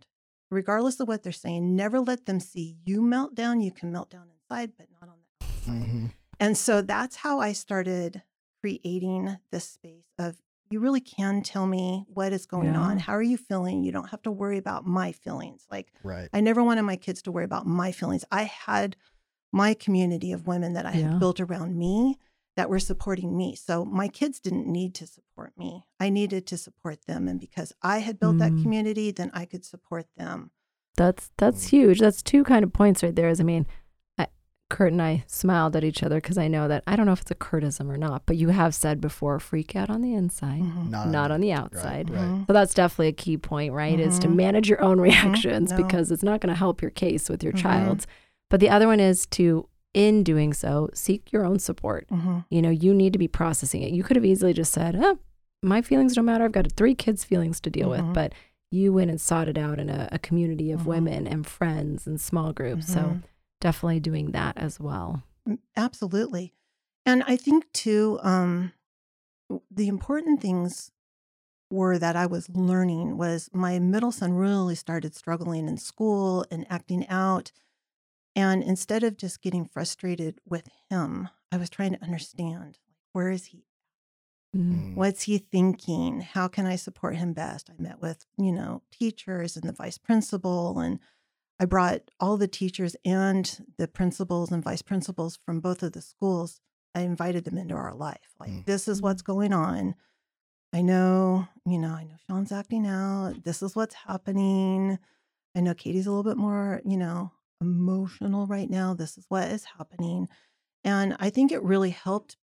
regardless 0.50 1.00
of 1.00 1.08
what 1.08 1.24
they're 1.24 1.32
saying, 1.32 1.76
never 1.76 2.00
let 2.00 2.26
them 2.26 2.40
see 2.40 2.78
you 2.86 3.02
melt 3.02 3.36
down. 3.36 3.60
You 3.62 3.72
can 3.72 3.92
melt 3.92 4.10
down 4.10 4.28
inside, 4.30 4.74
but 4.78 4.88
not 5.00 5.10
on 5.10 5.18
the 5.20 5.72
outside." 5.72 5.88
hmm 5.88 6.06
And 6.40 6.58
so 6.58 6.82
that's 6.82 7.18
how 7.18 7.40
I 7.40 7.54
started 7.54 8.24
creating 8.62 9.38
this 9.52 9.66
space 9.66 10.08
of 10.18 10.38
you 10.70 10.80
really 10.80 11.02
can 11.02 11.42
tell 11.42 11.66
me 11.66 12.06
what 12.08 12.32
is 12.32 12.46
going 12.46 12.74
Yeah. 12.74 12.80
on. 12.80 13.00
How 13.00 13.14
are 13.14 13.24
you 13.24 13.38
feeling? 13.38 13.84
You 13.84 13.92
don't 13.92 14.10
have 14.12 14.22
to 14.24 14.32
worry 14.32 14.58
about 14.58 14.86
my 14.86 15.12
feelings. 15.12 15.66
Like 15.72 15.92
Right. 16.04 16.30
I 16.32 16.42
never 16.42 16.64
wanted 16.64 16.84
my 16.84 16.96
kids 16.96 17.22
to 17.24 17.32
worry 17.32 17.46
about 17.46 17.66
my 17.66 17.92
feelings. 17.92 18.24
I 18.32 18.44
had 18.44 18.96
my 19.52 19.74
community 19.74 20.32
of 20.32 20.46
women 20.46 20.74
that 20.74 20.86
I 20.86 20.92
Yeah. 20.92 21.12
had 21.14 21.20
built 21.20 21.40
around 21.40 21.76
me 21.78 22.20
that 22.60 22.70
were 22.70 22.80
supporting 22.80 23.38
me. 23.38 23.56
So 23.56 23.86
my 23.86 24.10
kids 24.10 24.42
didn't 24.42 24.68
need 24.68 24.94
to 24.96 25.08
support 25.08 25.54
me. 25.58 25.86
I 25.98 26.10
needed 26.10 26.46
to 26.48 26.58
support 26.58 27.06
them. 27.08 27.30
And 27.30 27.40
because 27.40 27.72
I 27.82 28.00
had 28.00 28.20
built 28.20 28.38
that 28.40 28.52
Mm. 28.52 28.62
community, 28.64 29.12
then 29.12 29.32
I 29.34 29.46
could 29.46 29.64
support 29.64 30.08
them. 30.18 30.52
That's 30.98 31.32
that's 31.38 31.66
Mm. 31.68 31.70
huge. 31.70 32.00
That's 32.00 32.22
two 32.22 32.44
kind 32.44 32.64
of 32.66 32.74
points 32.74 33.02
right 33.02 33.16
there. 33.16 33.30
Is 33.30 33.40
I 33.40 33.46
mean, 33.46 33.66
I, 34.18 34.28
Kurt 34.70 34.92
and 34.92 35.02
I 35.02 35.24
smiled 35.28 35.78
at 35.78 35.86
each 35.86 36.04
other 36.04 36.18
because 36.18 36.38
I 36.38 36.50
know 36.50 36.68
that 36.68 36.84
I 36.86 36.98
don't 36.98 37.06
know 37.06 37.14
if 37.14 37.22
it's 37.22 37.32
a 37.32 37.36
Kurtism 37.36 37.90
or 37.90 37.98
not, 37.98 38.26
but 38.26 38.36
you 38.36 38.50
have 38.50 38.76
said 38.76 39.00
before, 39.00 39.40
freak 39.40 39.74
out 39.78 39.90
on 39.90 40.02
the 40.02 40.14
inside, 40.14 40.62
Mhm. 40.62 40.90
Not, 40.90 41.08
not 41.08 41.32
on 41.32 41.40
the 41.40 41.54
outside. 41.54 42.10
Right. 42.10 42.20
Mhm. 42.20 42.48
So 42.48 42.52
that's 42.54 42.74
definitely 42.74 43.08
a 43.08 43.14
key 43.14 43.38
point, 43.38 43.72
right? 43.74 43.98
Is 43.98 44.20
to 44.20 44.28
Mhm. 44.28 44.36
manage 44.36 44.68
your 44.70 44.82
own 44.82 45.00
reactions 45.00 45.72
No. 45.72 45.78
because 45.78 46.12
it's 46.12 46.24
not 46.24 46.42
going 46.42 46.54
to 46.54 46.60
help 46.60 46.82
your 46.82 46.92
case 46.92 47.30
with 47.30 47.42
your 47.42 47.54
child's. 47.54 48.06
But 48.50 48.60
the 48.60 48.70
other 48.70 48.88
one 48.88 49.00
is 49.00 49.26
to, 49.28 49.70
in 49.94 50.24
doing 50.24 50.54
so, 50.54 50.90
seek 50.94 51.32
your 51.32 51.46
own 51.46 51.60
support. 51.60 52.08
Mhm. 52.10 52.46
You 52.50 52.62
know, 52.62 52.70
you 52.70 52.94
need 52.94 53.14
to 53.14 53.20
be 53.20 53.28
processing 53.28 53.82
it. 53.82 53.92
You 53.92 54.04
could 54.04 54.16
have 54.16 54.26
easily 54.26 54.54
just 54.54 54.72
said, 54.72 54.96
oh, 54.96 55.20
my 55.64 55.82
feelings 55.82 56.14
don't 56.14 56.26
matter. 56.26 56.44
I've 56.46 56.52
got 56.52 56.72
three 56.74 56.96
kids' 56.96 57.24
feelings 57.24 57.60
to 57.62 57.70
deal 57.70 57.90
with. 57.90 58.02
Mhm. 58.02 58.14
But 58.14 58.34
you 58.72 58.94
went 58.94 59.10
and 59.10 59.20
sought 59.20 59.48
it 59.50 59.58
out 59.58 59.80
in 59.80 59.90
a, 59.90 60.08
a 60.12 60.20
community 60.20 60.72
of 60.72 60.82
Mhm. 60.82 60.86
women 60.86 61.28
and 61.28 61.46
friends 61.48 62.06
and 62.06 62.22
small 62.22 62.54
groups. 62.54 62.88
So 62.88 63.00
Mhm. 63.00 63.24
definitely 63.60 64.00
doing 64.00 64.32
that 64.32 64.58
as 64.58 64.80
well. 64.80 65.24
Mm, 65.48 65.58
Absolutely. 65.76 66.54
And 67.06 67.24
I 67.24 67.36
think 67.36 67.72
too, 67.74 68.20
um, 68.22 68.74
the 69.72 69.88
important 69.88 70.40
things 70.42 70.92
were 71.72 71.98
that 71.98 72.16
I 72.16 72.26
was 72.28 72.48
learning 72.50 73.18
was 73.18 73.50
my 73.54 73.80
middle 73.80 74.12
son 74.12 74.34
really 74.34 74.76
started 74.76 75.16
struggling 75.16 75.68
in 75.68 75.78
school 75.78 76.46
and 76.52 76.66
acting 76.70 77.08
out. 77.08 77.52
And 78.36 78.64
instead 78.64 79.04
of 79.04 79.18
just 79.18 79.42
getting 79.42 79.66
frustrated 79.66 80.40
with 80.48 80.68
him, 80.90 81.30
I 81.52 81.58
was 81.58 81.70
trying 81.70 81.94
to 81.94 82.04
understand 82.04 82.78
where 83.14 83.30
is 83.30 83.48
he? 83.48 83.66
Mm. 84.56 84.96
What's 84.96 85.24
he 85.24 85.38
thinking? 85.38 86.22
How 86.22 86.48
can 86.48 86.66
I 86.66 86.76
support 86.76 87.16
him 87.18 87.34
best? 87.34 87.70
I 87.70 87.82
met 87.82 88.02
with, 88.02 88.26
you 88.38 88.52
know, 88.52 88.82
teachers 88.92 89.56
and 89.56 89.68
the 89.68 89.74
vice 89.74 89.98
principal 89.98 90.80
and 90.80 91.00
I 91.60 91.66
brought 91.66 92.10
all 92.20 92.38
the 92.38 92.48
teachers 92.48 92.96
and 93.04 93.66
the 93.78 93.88
principals 93.88 94.52
and 94.52 94.64
vice 94.64 94.82
principals 94.82 95.38
from 95.46 95.60
both 95.60 95.84
of 95.84 95.92
the 95.92 96.02
schools. 96.02 96.62
I 96.96 97.02
invited 97.02 97.44
them 97.44 97.58
into 97.58 97.76
our 97.76 97.94
life. 97.94 98.34
Like, 98.40 98.50
Mm. 98.52 98.66
this 98.66 98.88
is 98.88 99.02
what's 99.02 99.22
going 99.22 99.52
on. 99.54 99.96
I 100.72 100.82
know, 100.82 101.48
you 101.66 101.78
know, 101.78 101.90
I 101.94 102.04
know 102.06 102.16
Sean's 102.28 102.52
acting 102.52 102.88
out. 102.88 103.44
This 103.44 103.62
is 103.62 103.76
what's 103.76 103.96
happening. 103.96 105.00
I 105.56 105.60
know 105.62 105.74
Katie's 105.74 106.08
a 106.08 106.12
little 106.12 106.24
bit 106.24 106.38
more, 106.38 106.82
you 106.86 106.96
know, 106.98 107.32
emotional 107.62 108.46
right 108.48 108.70
now. 108.70 108.94
This 108.94 109.18
is 109.18 109.26
what 109.30 109.50
is 109.50 109.66
happening. 109.78 110.28
And 110.84 111.16
I 111.20 111.30
think 111.30 111.52
it 111.52 111.62
really 111.64 111.90
helped 111.90 112.38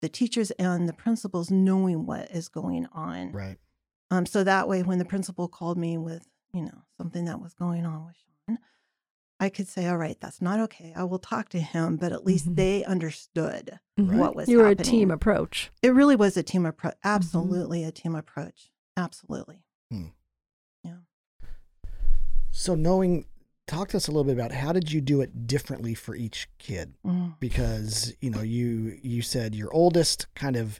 the 0.00 0.08
teachers 0.08 0.50
and 0.52 0.88
the 0.88 0.92
principals 0.92 1.50
knowing 1.50 2.06
what 2.06 2.30
is 2.30 2.48
going 2.48 2.86
on. 2.92 3.32
Right. 3.32 3.58
Um, 4.10 4.26
so 4.26 4.44
that 4.44 4.68
way, 4.68 4.82
when 4.82 4.98
the 4.98 5.04
principal 5.04 5.48
called 5.48 5.78
me 5.78 5.96
with, 5.98 6.26
you 6.52 6.62
know, 6.62 6.82
something 6.98 7.24
that 7.24 7.40
was 7.40 7.54
going 7.54 7.86
on 7.86 8.06
with 8.06 8.16
Sean, 8.16 8.58
I 9.40 9.48
could 9.48 9.66
say, 9.66 9.88
all 9.88 9.96
right, 9.96 10.16
that's 10.20 10.40
not 10.40 10.60
okay. 10.60 10.92
I 10.94 11.04
will 11.04 11.18
talk 11.18 11.48
to 11.50 11.60
him, 11.60 11.96
but 11.96 12.12
at 12.12 12.24
least 12.24 12.46
Mhm. 12.50 12.56
they 12.56 12.84
understood 12.84 13.80
Mhm. 13.98 14.18
what 14.18 14.36
was 14.36 14.48
You 14.48 14.58
were 14.58 14.68
a 14.68 14.76
team 14.76 15.10
approach. 15.10 15.72
It 15.82 15.90
really 15.94 16.14
was 16.14 16.36
a 16.36 16.42
team 16.44 16.64
approach. 16.66 16.94
Absolutely 17.02 17.82
a 17.84 17.90
team 17.90 18.14
approach. 18.14 18.70
Absolutely. 18.96 19.64
Yeah. 20.84 20.98
So 22.50 22.74
knowing, 22.74 23.24
talk 23.66 23.88
to 23.88 23.96
us 23.96 24.08
a 24.08 24.10
little 24.10 24.24
bit 24.24 24.32
about 24.34 24.52
how 24.52 24.72
did 24.72 24.90
you 24.92 25.00
do 25.00 25.20
it 25.20 25.46
differently 25.46 25.94
for 25.94 26.14
each 26.14 26.48
kid? 26.58 26.94
Mm. 27.04 27.38
Because 27.40 28.14
you 28.20 28.30
know 28.30 28.42
you 28.42 28.98
you 29.02 29.22
said 29.22 29.54
your 29.54 29.72
oldest 29.72 30.26
kind 30.34 30.56
of 30.56 30.78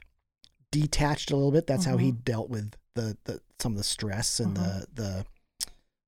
detached 0.71 1.31
a 1.31 1.35
little 1.35 1.51
bit. 1.51 1.67
That's 1.67 1.85
how 1.85 1.97
he 1.97 2.11
dealt 2.11 2.49
with 2.49 2.73
the, 2.95 3.17
the 3.25 3.39
some 3.59 3.73
of 3.73 3.77
the 3.77 3.83
stress 3.83 4.39
and 4.39 4.55
the 4.57 4.85
the 4.93 5.25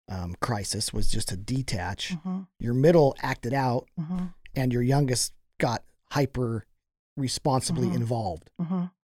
um, 0.09 0.35
crisis 0.39 0.93
was 0.93 1.09
just 1.09 1.29
to 1.29 1.37
detach. 1.37 2.13
Mhm. 2.25 2.47
Your 2.59 2.73
middle 2.75 3.15
acted 3.21 3.53
out, 3.53 3.87
Mhm. 3.99 4.33
and 4.55 4.71
your 4.71 4.83
youngest 4.83 5.33
got 5.59 5.83
hyper 6.11 6.65
responsibly 7.17 7.87
Mhm. 7.87 7.95
involved. 7.95 8.51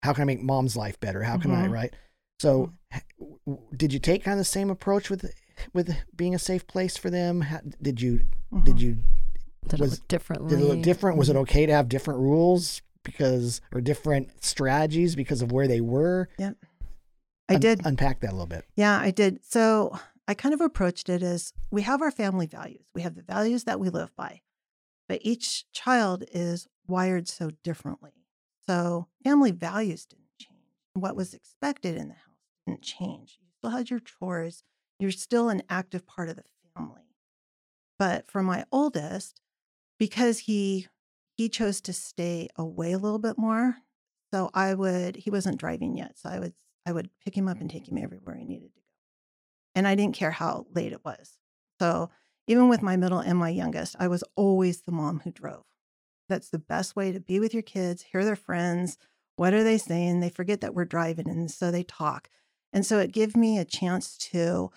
How 0.01 0.13
can 0.13 0.21
I 0.21 0.25
make 0.25 0.41
mom's 0.41 0.75
life 0.77 0.99
better? 0.99 1.23
How 1.23 1.37
can 1.37 1.51
I 1.51 1.67
right? 1.67 1.93
So, 2.39 2.71
h- 2.93 3.03
w- 3.19 3.37
w- 3.45 3.67
did 3.75 3.91
you 3.91 3.99
take 3.99 4.23
kind 4.23 4.33
of 4.33 4.39
the 4.39 4.45
same 4.45 4.69
approach 4.69 5.09
with 5.09 5.29
with 5.73 5.95
being 6.15 6.33
a 6.35 6.39
safe 6.39 6.65
place 6.67 6.97
for 6.97 7.09
them? 7.09 7.41
How, 7.41 7.59
did 7.81 8.01
you 8.01 8.25
Mhm. 8.51 8.65
did 8.65 8.81
you 8.81 8.97
Did 9.67 9.73
it 9.73 9.79
Was- 9.81 9.91
look 9.99 10.07
differently? 10.07 10.49
did 10.49 10.59
it 10.61 10.65
look 10.65 10.81
different? 10.81 11.17
Was 11.17 11.29
it 11.29 11.33
Mm-hmm. 11.33 11.41
okay 11.41 11.65
to 11.65 11.73
have 11.73 11.89
different 11.89 12.19
rules 12.19 12.81
because 13.03 13.61
or 13.73 13.81
different 13.81 14.43
strategies 14.43 15.15
because 15.15 15.41
of 15.41 15.51
where 15.51 15.67
they 15.67 15.81
were? 15.81 16.29
Yeah, 16.37 16.53
I 17.47 17.55
Un- 17.55 17.59
did. 17.61 17.81
unpack 17.85 18.19
that 18.21 18.29
a 18.31 18.33
little 18.33 18.45
bit. 18.47 18.65
Yeah, 18.75 18.99
I 18.99 19.11
did. 19.11 19.43
So 19.43 19.97
I 20.27 20.33
kind 20.33 20.53
of 20.53 20.61
approached 20.61 21.09
it 21.09 21.23
as 21.23 21.53
we 21.71 21.81
have 21.83 22.01
our 22.01 22.11
family 22.11 22.45
values. 22.47 22.85
We 22.93 23.01
have 23.01 23.15
the 23.15 23.23
values 23.23 23.63
that 23.65 23.79
we 23.79 23.89
live 23.89 24.15
by, 24.15 24.41
but 25.07 25.19
each 25.23 25.71
child 25.71 26.23
is 26.31 26.67
wired 26.87 27.27
so 27.27 27.51
differently. 27.63 28.11
So 28.67 29.07
family 29.23 29.51
values 29.51 30.05
didn't 30.05 30.25
change. 30.37 30.55
What 30.93 31.15
was 31.15 31.33
expected 31.33 31.95
in 31.97 32.09
the 32.09 32.13
house 32.15 32.35
didn't 32.67 32.81
change. 32.83 33.39
You 33.41 33.47
still 33.57 33.71
had 33.71 33.89
your 33.89 33.99
chores. 33.99 34.63
You're 34.99 35.11
still 35.11 35.49
an 35.49 35.63
active 35.69 36.05
part 36.05 36.29
of 36.29 36.35
the 36.35 36.43
family. 36.75 37.01
But 37.97 38.29
for 38.29 38.43
my 38.43 38.65
oldest, 38.71 39.41
because 39.97 40.39
he 40.39 40.87
he 41.37 41.47
chose 41.49 41.79
to 41.81 41.93
stay 41.93 42.49
away 42.57 42.91
a 42.91 42.97
little 42.97 43.19
bit 43.19 43.37
more, 43.37 43.77
so 44.33 44.49
I 44.53 44.73
would 44.73 45.17
he 45.17 45.29
wasn't 45.29 45.59
driving 45.59 45.95
yet, 45.95 46.17
so 46.17 46.29
I 46.29 46.39
would 46.39 46.53
I 46.85 46.91
would 46.91 47.09
pick 47.23 47.35
him 47.37 47.47
up 47.47 47.59
and 47.59 47.69
take 47.69 47.87
him 47.87 47.97
everywhere 47.97 48.35
he 48.35 48.45
needed 48.45 48.73
to 48.73 48.79
go. 48.79 48.85
And 49.75 49.87
I 49.87 49.95
didn't 49.95 50.15
care 50.15 50.31
how 50.31 50.65
late 50.73 50.91
it 50.91 51.03
was. 51.05 51.37
So 51.79 52.09
even 52.47 52.67
with 52.67 52.81
my 52.81 52.97
middle 52.97 53.19
and 53.19 53.37
my 53.37 53.49
youngest, 53.49 53.95
I 53.99 54.07
was 54.07 54.23
always 54.35 54.81
the 54.81 54.91
mom 54.91 55.21
who 55.23 55.31
drove. 55.31 55.65
That's 56.27 56.49
the 56.49 56.59
best 56.59 56.95
way 56.95 57.11
to 57.11 57.19
be 57.19 57.39
with 57.39 57.53
your 57.53 57.63
kids, 57.63 58.03
hear 58.03 58.25
their 58.25 58.35
friends. 58.35 58.97
What 59.35 59.53
are 59.53 59.63
they 59.63 59.77
saying? 59.77 60.19
They 60.19 60.29
forget 60.29 60.61
that 60.61 60.73
we're 60.73 60.85
driving, 60.85 61.29
and 61.29 61.49
so 61.49 61.71
they 61.71 61.83
talk. 61.83 62.29
And 62.73 62.85
so 62.85 62.99
it 62.99 63.11
gave 63.11 63.35
me 63.35 63.57
a 63.57 63.65
chance 63.65 64.17
to 64.31 64.71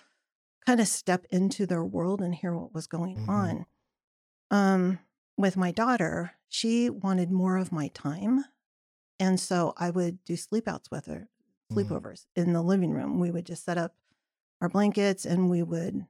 kind 0.65 0.79
of 0.79 0.87
step 0.87 1.25
into 1.29 1.65
their 1.65 1.83
world 1.83 2.21
and 2.21 2.35
hear 2.35 2.55
what 2.57 2.73
was 2.73 2.87
going 2.87 3.17
Mhm. 3.17 3.25
on. 3.27 3.65
Um, 4.51 4.99
with 5.37 5.57
my 5.57 5.71
daughter, 5.71 6.33
she 6.49 6.89
wanted 6.89 7.31
more 7.31 7.57
of 7.57 7.71
my 7.71 7.89
time. 7.89 8.45
And 9.19 9.39
so 9.39 9.73
I 9.77 9.89
would 9.91 10.23
do 10.25 10.35
sleepouts 10.37 10.91
with 10.91 11.05
her, 11.07 11.29
Mhm. 11.69 11.97
sleepovers 11.99 12.27
in 12.35 12.53
the 12.53 12.61
living 12.63 12.91
room. 12.91 13.19
We 13.19 13.31
would 13.31 13.45
just 13.45 13.65
set 13.65 13.77
up 13.77 13.95
our 14.61 14.69
blankets 14.69 15.25
and 15.25 15.49
we 15.49 15.63
would, 15.63 16.07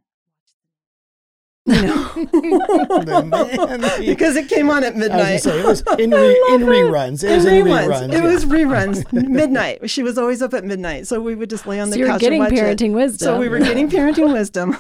you 1.66 1.82
know, 1.82 2.12
because 4.00 4.36
it 4.36 4.50
came 4.50 4.70
on 4.70 4.84
at 4.84 4.94
I 4.94 4.96
was 4.96 5.00
midnight. 5.00 5.18
gonna 5.18 5.40
say 5.40 5.60
it 5.60 5.66
was 5.66 5.82
in 6.00 6.12
re, 6.12 6.30
in 6.52 6.62
reruns. 6.62 7.24
It 7.24 7.36
was 7.36 7.46
in 7.46 7.66
reruns. 7.66 8.14
It 8.14 8.24
was 8.24 8.44
yeah. 8.44 8.50
reruns. 8.52 9.14
midnight. 9.30 9.90
She 9.90 10.04
was 10.04 10.18
always 10.18 10.42
up 10.42 10.54
at 10.54 10.64
midnight, 10.66 11.08
so 11.08 11.22
we 11.22 11.36
would 11.36 11.50
just 11.50 11.66
lay 11.66 11.80
on 11.80 11.90
the 11.90 11.94
so 11.94 12.00
you 12.00 12.06
were 12.06 12.12
couch 12.12 12.22
getting 12.22 12.42
and 12.44 12.52
watch 12.52 12.60
it. 12.62 12.78
parenting 12.78 12.94
wisdom. 12.94 13.26
So 13.26 13.40
we 13.40 13.50
were 13.50 13.60
getting 13.60 13.90
parenting 13.90 14.34
wisdom. 14.34 14.78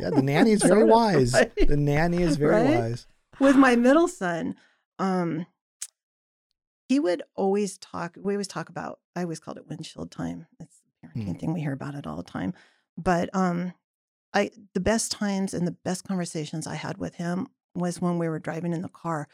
Yeah, 0.00 0.10
the 0.10 0.22
nanny 0.22 0.52
is 0.52 0.62
very 0.62 0.84
wise. 0.84 1.32
right? 1.34 1.52
The 1.56 1.76
nanny 1.76 2.22
is 2.22 2.36
very 2.36 2.52
Right? 2.64 2.78
wise. 2.80 3.06
with 3.40 3.56
my 3.56 3.76
middle 3.76 4.08
son, 4.08 4.56
um, 4.98 5.46
he 6.88 6.98
would 7.00 7.22
always 7.36 7.78
talk. 7.78 8.16
We 8.20 8.34
always 8.34 8.48
talk 8.48 8.68
about. 8.68 8.98
I 9.16 9.22
always 9.22 9.38
called 9.40 9.56
it 9.58 9.68
windshield 9.68 10.10
time. 10.10 10.46
It's 10.60 10.80
a 11.02 11.06
parenting 11.06 11.24
Hmm. 11.26 11.32
thing. 11.34 11.54
We 11.54 11.60
hear 11.60 11.72
about 11.72 11.94
it 11.94 12.06
all 12.06 12.16
the 12.16 12.22
time. 12.24 12.54
But 12.98 13.30
um, 13.34 13.72
I 14.34 14.50
the 14.74 14.80
best 14.80 15.12
times 15.12 15.54
and 15.54 15.66
the 15.66 15.76
best 15.84 16.04
conversations 16.04 16.66
I 16.66 16.74
had 16.74 16.98
with 16.98 17.14
him 17.14 17.46
was 17.74 18.00
when 18.00 18.18
we 18.18 18.28
were 18.28 18.38
driving 18.38 18.72
in 18.72 18.82
the 18.82 18.88
car. 18.88 19.28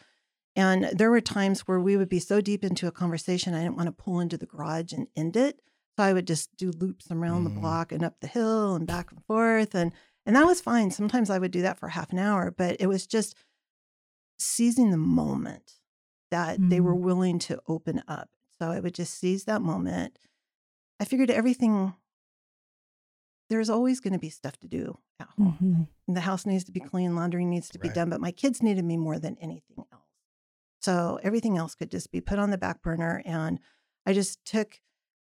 And 0.57 0.85
there 0.93 1.11
were 1.11 1.21
times 1.21 1.61
where 1.63 1.81
we 1.81 1.97
would 1.97 2.09
be 2.09 2.19
so 2.21 2.41
deep 2.41 2.65
into 2.65 2.87
a 2.87 2.93
conversation, 2.93 3.55
I 3.55 3.63
didn't 3.63 3.77
want 3.77 3.87
to 3.87 3.93
pull 4.05 4.21
into 4.21 4.37
the 4.37 4.47
garage 4.47 4.93
and 4.93 5.07
end 5.17 5.37
it. 5.37 5.61
So 5.97 6.05
I 6.05 6.13
would 6.13 6.27
just 6.27 6.55
do 6.57 6.71
loops 6.71 7.11
around 7.11 7.45
the 7.45 7.51
Mm. 7.51 7.61
block 7.61 7.93
and 7.93 8.03
up 8.05 8.21
the 8.21 8.27
hill 8.27 8.75
and 8.75 8.87
back 8.87 9.11
and 9.13 9.25
forth. 9.25 9.75
And 9.75 9.93
and 10.27 10.37
that 10.37 10.47
was 10.47 10.61
fine. 10.61 10.91
Sometimes 10.91 11.31
I 11.31 11.39
would 11.39 11.51
do 11.51 11.63
that 11.63 11.79
for 11.79 11.89
half 11.89 12.13
an 12.13 12.19
hour, 12.19 12.51
but 12.51 12.77
it 12.79 12.87
was 12.87 13.07
just 13.07 13.35
seizing 14.39 14.91
the 14.91 14.97
moment 14.97 15.81
that 16.31 16.59
they 16.71 16.81
were 16.81 16.95
Mhm. 16.95 17.01
willing 17.01 17.39
to 17.41 17.61
open 17.67 18.03
up. 18.07 18.31
So 18.59 18.71
I 18.71 18.81
would 18.81 18.95
just 18.95 19.15
seize 19.15 19.45
that 19.45 19.63
moment. 19.63 20.19
I 21.01 21.05
figured 21.05 21.31
everything, 21.31 21.95
there's 23.51 23.69
always 23.69 24.01
going 24.01 24.13
to 24.15 24.19
be 24.19 24.31
stuff 24.31 24.57
to 24.61 24.69
do 24.69 24.97
at 25.19 25.29
home. 25.37 25.59
Mhm. 25.61 25.89
And 26.09 26.17
the 26.17 26.21
house 26.23 26.47
needs 26.47 26.65
to 26.65 26.73
be 26.73 26.81
clean, 26.81 27.15
laundry 27.15 27.45
needs 27.45 27.69
to 27.71 27.79
be 27.79 27.89
Right. 27.89 27.95
done, 27.95 28.09
but 28.09 28.21
my 28.21 28.33
kids 28.33 28.63
needed 28.63 28.85
me 28.85 28.97
more 28.97 29.19
than 29.19 29.37
anything 29.39 29.85
else. 29.93 30.07
So 30.81 31.19
everything 31.23 31.59
else 31.59 31.75
could 31.75 31.91
just 31.91 32.11
be 32.11 32.21
put 32.23 32.39
on 32.39 32.51
the 32.51 32.57
back 32.59 32.81
burner. 32.81 33.21
And 33.27 33.59
I 34.07 34.13
just 34.15 34.43
took 34.47 34.81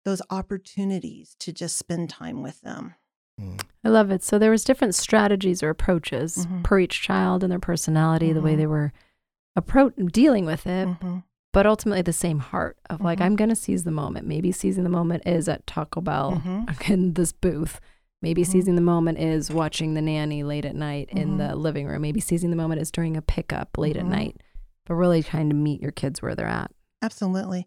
those 0.05 0.21
opportunities 0.31 1.37
to 1.41 1.53
just 1.53 1.77
spend 1.77 2.11
time 2.11 2.43
with 2.43 2.61
them. 2.61 2.95
Mm. 3.41 3.63
I 3.85 3.89
love 3.89 4.11
it. 4.11 4.23
So 4.23 4.39
there 4.39 4.51
was 4.51 4.65
different 4.65 4.95
strategies 4.95 5.63
or 5.63 5.71
approaches 5.71 6.45
Mhm. 6.47 6.65
per 6.65 6.81
each 6.81 7.01
child 7.01 7.43
and 7.43 7.51
their 7.53 7.59
personality, 7.61 8.33
the 8.33 8.43
way 8.43 8.55
Mhm. 8.55 8.59
they 8.59 8.67
were 8.67 8.93
appro- 9.59 10.13
dealing 10.13 10.45
with 10.45 10.67
it, 10.67 10.89
Mhm. 10.89 11.23
but 11.53 11.67
ultimately 11.67 12.03
the 12.03 12.13
same 12.13 12.41
heart 12.41 12.79
of 12.91 13.01
like, 13.01 13.19
Mhm. 13.21 13.23
I'm 13.25 13.37
going 13.37 13.49
to 13.51 13.57
seize 13.57 13.85
the 13.85 13.91
moment. 13.91 14.27
Maybe 14.27 14.51
seizing 14.53 14.85
the 14.85 14.91
moment 14.91 15.23
is 15.27 15.49
at 15.49 15.67
Taco 15.67 16.01
Bell 16.01 16.33
Mhm. 16.45 16.67
in 16.91 17.15
this 17.15 17.33
booth. 17.33 17.81
Maybe 18.21 18.43
Mhm. 18.43 18.47
seizing 18.47 18.75
the 18.75 18.81
moment 18.83 19.19
is 19.19 19.51
watching 19.51 19.95
the 19.95 20.03
nanny 20.03 20.43
late 20.43 20.65
at 20.65 20.75
night 20.75 21.09
in 21.11 21.33
Mhm. 21.33 21.39
the 21.39 21.57
living 21.57 21.87
room. 21.87 22.03
Maybe 22.03 22.21
seizing 22.21 22.51
the 22.51 22.57
moment 22.57 22.81
is 22.81 22.91
during 22.91 23.17
a 23.17 23.23
pickup 23.23 23.79
late 23.79 23.97
Mhm. 23.97 24.01
at 24.01 24.07
night, 24.07 24.43
but 24.87 24.95
really 24.95 25.23
trying 25.23 25.49
to 25.51 25.55
meet 25.55 25.81
your 25.81 25.93
kids 25.93 26.21
where 26.21 26.35
they're 26.35 26.47
at. 26.49 26.73
Absolutely. 27.01 27.67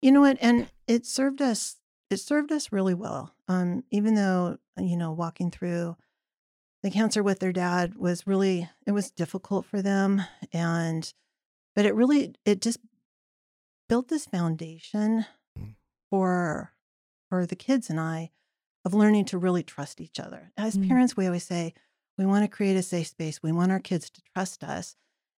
You 0.00 0.12
know 0.12 0.20
what? 0.22 0.38
And 0.40 0.70
it 0.86 1.04
served 1.04 1.42
us. 1.42 1.76
It 2.08 2.16
served 2.18 2.50
us 2.50 2.72
really 2.72 2.94
well. 2.94 3.34
Um, 3.46 3.84
even 3.90 4.14
though 4.14 4.58
you 4.78 4.96
know, 4.96 5.12
walking 5.12 5.50
through 5.50 5.96
the 6.82 6.90
cancer 6.90 7.22
with 7.22 7.40
their 7.40 7.52
dad 7.52 7.96
was 7.96 8.26
really 8.26 8.70
it 8.86 8.92
was 8.92 9.10
difficult 9.10 9.66
for 9.66 9.82
them, 9.82 10.22
and 10.54 11.12
but 11.76 11.84
it 11.84 11.94
really 11.94 12.34
it 12.46 12.62
just 12.62 12.78
built 13.88 14.08
this 14.08 14.24
foundation 14.24 15.26
Mm. 15.58 15.74
for 16.08 16.72
for 17.28 17.44
the 17.44 17.56
kids 17.56 17.90
and 17.90 18.00
I 18.00 18.30
of 18.84 18.94
learning 18.94 19.26
to 19.26 19.38
really 19.38 19.62
trust 19.62 20.00
each 20.00 20.18
other. 20.18 20.52
As 20.56 20.76
Mm. 20.76 20.88
parents, 20.88 21.16
we 21.16 21.26
always 21.26 21.44
say 21.44 21.74
we 22.16 22.26
want 22.26 22.44
to 22.44 22.48
create 22.48 22.76
a 22.76 22.82
safe 22.82 23.08
space. 23.08 23.42
We 23.42 23.52
want 23.52 23.72
our 23.72 23.80
kids 23.80 24.10
to 24.10 24.22
trust 24.34 24.62
us. 24.64 24.96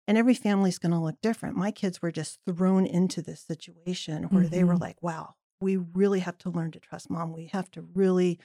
And 0.08 0.18
every 0.18 0.34
family 0.34 0.68
is 0.68 0.78
going 0.80 0.92
to 0.92 0.98
look 0.98 1.20
different. 1.20 1.56
My 1.56 1.70
kids 1.70 2.02
were 2.02 2.10
just 2.12 2.40
thrown 2.44 2.86
into 2.86 3.22
this 3.22 3.40
situation 3.40 4.24
where 4.24 4.48
they 4.48 4.64
were 4.64 4.74
Mhm. 4.74 4.80
like, 4.80 5.02
wow, 5.02 5.34
we 5.60 5.76
really 5.76 6.20
have 6.20 6.38
to 6.38 6.50
learn 6.50 6.72
to 6.72 6.80
trust 6.80 7.08
mom. 7.08 7.32
We 7.32 7.46
have 7.46 7.70
to 7.72 7.82
really 7.82 8.40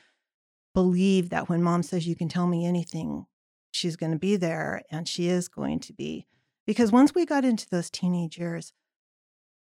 believe 0.73 1.29
that 1.29 1.49
when 1.49 1.63
mom 1.63 1.81
says 1.83 2.07
you 2.07 2.15
can 2.15 2.29
tell 2.29 2.47
me 2.47 2.65
anything, 2.65 3.25
she's 3.71 3.95
going 3.95 4.11
to 4.11 4.19
be 4.19 4.35
there 4.35 4.83
and 4.91 5.07
she 5.07 5.27
is 5.27 5.47
going 5.47 5.79
to 5.81 5.93
be. 5.93 6.27
Because 6.67 6.91
once 6.91 7.15
we 7.15 7.25
got 7.25 7.45
into 7.45 7.67
those 7.69 7.89
teenage 7.89 8.37
years, 8.37 8.71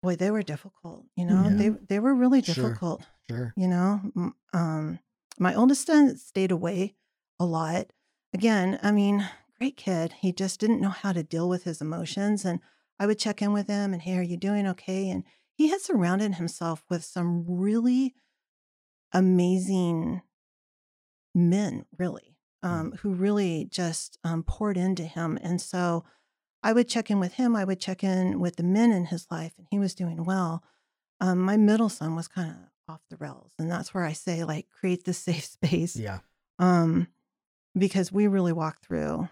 boy, 0.02 0.16
they 0.16 0.32
were 0.32 0.42
difficult. 0.44 1.06
You 1.16 1.26
know, 1.26 1.44
Yeah. 1.44 1.56
they 1.56 1.70
they 1.70 2.00
were 2.00 2.16
really 2.16 2.42
difficult. 2.42 3.04
Sure. 3.30 3.54
You 3.56 3.68
know, 3.68 4.34
um, 4.54 5.00
my 5.40 5.54
oldest 5.54 5.86
son 5.86 6.18
stayed 6.18 6.52
away 6.52 6.96
a 7.40 7.46
lot. 7.46 7.88
Again, 8.34 8.80
I 8.84 8.92
mean, 8.92 9.28
great 9.58 9.78
kid. 9.78 10.14
He 10.20 10.32
just 10.32 10.60
didn't 10.60 10.82
know 10.82 10.90
how 10.90 11.14
to 11.14 11.24
deal 11.24 11.48
with 11.48 11.64
his 11.64 11.82
emotions, 11.82 12.46
and 12.46 12.60
I 13.00 13.06
would 13.06 13.20
check 13.20 13.42
in 13.42 13.54
with 13.54 13.68
him 13.68 13.94
and, 13.94 14.02
hey, 14.02 14.18
are 14.18 14.24
you 14.24 14.38
doing 14.38 14.68
okay? 14.68 15.10
And 15.10 15.24
he 15.54 15.70
had 15.70 15.82
surrounded 15.82 16.36
himself 16.36 16.84
with 16.90 17.04
some 17.04 17.46
really 17.48 18.16
amazing 19.14 20.22
men, 21.34 21.86
really, 21.98 22.38
um, 22.64 22.94
who 23.02 23.14
really 23.14 23.68
just 23.70 24.18
um, 24.24 24.44
poured 24.44 24.78
into 24.78 25.04
him. 25.04 25.38
And 25.42 25.62
so 25.62 26.04
I 26.64 26.74
would 26.74 26.90
check 26.90 27.10
in 27.10 27.20
with 27.20 27.34
him. 27.34 27.56
I 27.56 27.64
would 27.64 27.80
check 27.80 28.04
in 28.04 28.40
with 28.40 28.56
the 28.56 28.64
men 28.64 28.92
in 28.92 29.06
his 29.06 29.28
life, 29.30 29.54
and 29.58 29.68
he 29.70 29.80
was 29.80 29.96
doing 29.96 30.24
well. 30.24 30.64
Um, 31.20 31.40
my 31.40 31.58
middle 31.58 31.90
son 31.90 32.16
was 32.16 32.28
kind 32.28 32.52
of 32.52 32.58
off 32.90 33.02
the 33.10 33.18
rails, 33.18 33.54
and 33.60 33.70
that's 33.70 33.94
where 33.94 34.04
I 34.04 34.14
say, 34.14 34.44
like, 34.44 34.68
create 34.70 35.04
this 35.06 35.18
safe 35.30 35.46
space 35.46 35.96
Yeah. 35.96 36.20
um, 36.60 37.08
because 37.78 38.12
we 38.12 38.28
really 38.28 38.54
walk 38.54 38.82
through. 38.82 39.30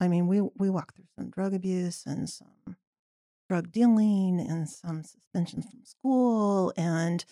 I 0.00 0.08
mean, 0.08 0.26
we 0.26 0.40
we 0.56 0.68
walked 0.70 0.96
through 0.96 1.06
some 1.18 1.30
drug 1.30 1.54
abuse 1.54 2.04
and 2.06 2.28
some 2.28 2.76
drug 3.48 3.70
dealing 3.70 4.40
and 4.40 4.68
some 4.68 5.02
suspensions 5.04 5.66
from 5.70 5.84
school, 5.84 6.72
and 6.76 7.24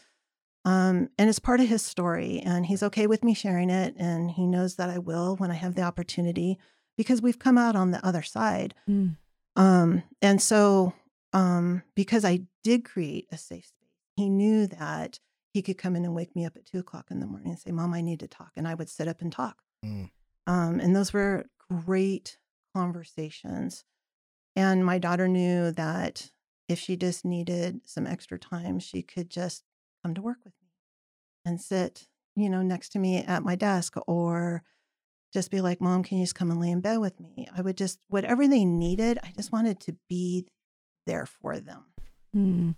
um, 0.64 1.10
and 1.18 1.28
it's 1.28 1.38
part 1.38 1.60
of 1.60 1.68
his 1.68 1.82
story. 1.82 2.40
And 2.40 2.64
he's 2.66 2.82
okay 2.82 3.06
with 3.06 3.22
me 3.22 3.34
sharing 3.34 3.68
it, 3.68 3.94
and 3.98 4.30
he 4.30 4.46
knows 4.46 4.76
that 4.76 4.88
I 4.88 4.98
will 4.98 5.36
when 5.36 5.50
I 5.50 5.54
have 5.54 5.74
the 5.74 5.82
opportunity 5.82 6.58
because 6.96 7.20
we've 7.20 7.38
come 7.38 7.58
out 7.58 7.76
on 7.76 7.90
the 7.90 8.04
other 8.06 8.22
side. 8.22 8.74
Mm. 8.88 9.16
Um, 9.56 10.02
and 10.22 10.40
so, 10.40 10.94
um, 11.32 11.82
because 11.94 12.24
I 12.24 12.42
did 12.62 12.84
create 12.84 13.26
a 13.30 13.36
safe 13.36 13.66
space, 13.66 13.88
he 14.16 14.30
knew 14.30 14.66
that 14.68 15.18
he 15.54 15.62
could 15.62 15.78
come 15.78 15.94
in 15.94 16.04
and 16.04 16.16
wake 16.16 16.34
me 16.34 16.44
up 16.44 16.56
at 16.56 16.66
two 16.66 16.80
o'clock 16.80 17.06
in 17.12 17.20
the 17.20 17.26
morning 17.26 17.50
and 17.50 17.58
say, 17.58 17.70
Mom, 17.70 17.94
I 17.94 18.00
need 18.00 18.18
to 18.20 18.26
talk. 18.26 18.50
And 18.56 18.66
I 18.66 18.74
would 18.74 18.90
sit 18.90 19.06
up 19.06 19.20
and 19.20 19.30
talk. 19.30 19.62
Mm. 19.86 20.10
Um, 20.48 20.80
and 20.80 20.94
those 20.94 21.12
were 21.12 21.46
great 21.70 22.38
conversations. 22.74 23.84
And 24.56 24.84
my 24.84 24.98
daughter 24.98 25.28
knew 25.28 25.70
that 25.70 26.32
if 26.68 26.80
she 26.80 26.96
just 26.96 27.24
needed 27.24 27.82
some 27.84 28.04
extra 28.04 28.36
time, 28.36 28.80
she 28.80 29.00
could 29.00 29.30
just 29.30 29.62
come 30.02 30.12
to 30.14 30.22
work 30.22 30.38
with 30.44 30.54
me 30.60 30.70
and 31.44 31.60
sit, 31.60 32.08
you 32.34 32.50
know, 32.50 32.62
next 32.62 32.88
to 32.90 32.98
me 32.98 33.18
at 33.18 33.44
my 33.44 33.54
desk 33.54 33.94
or 34.08 34.64
just 35.32 35.52
be 35.52 35.60
like, 35.60 35.80
Mom, 35.80 36.02
can 36.02 36.18
you 36.18 36.24
just 36.24 36.34
come 36.34 36.50
and 36.50 36.60
lay 36.60 36.70
in 36.72 36.80
bed 36.80 36.98
with 36.98 37.20
me? 37.20 37.46
I 37.56 37.62
would 37.62 37.76
just, 37.76 38.00
whatever 38.08 38.48
they 38.48 38.64
needed, 38.64 39.20
I 39.22 39.30
just 39.36 39.52
wanted 39.52 39.78
to 39.80 39.96
be 40.08 40.48
there 41.06 41.26
for 41.26 41.60
them. 41.60 41.84
Mm. 42.34 42.74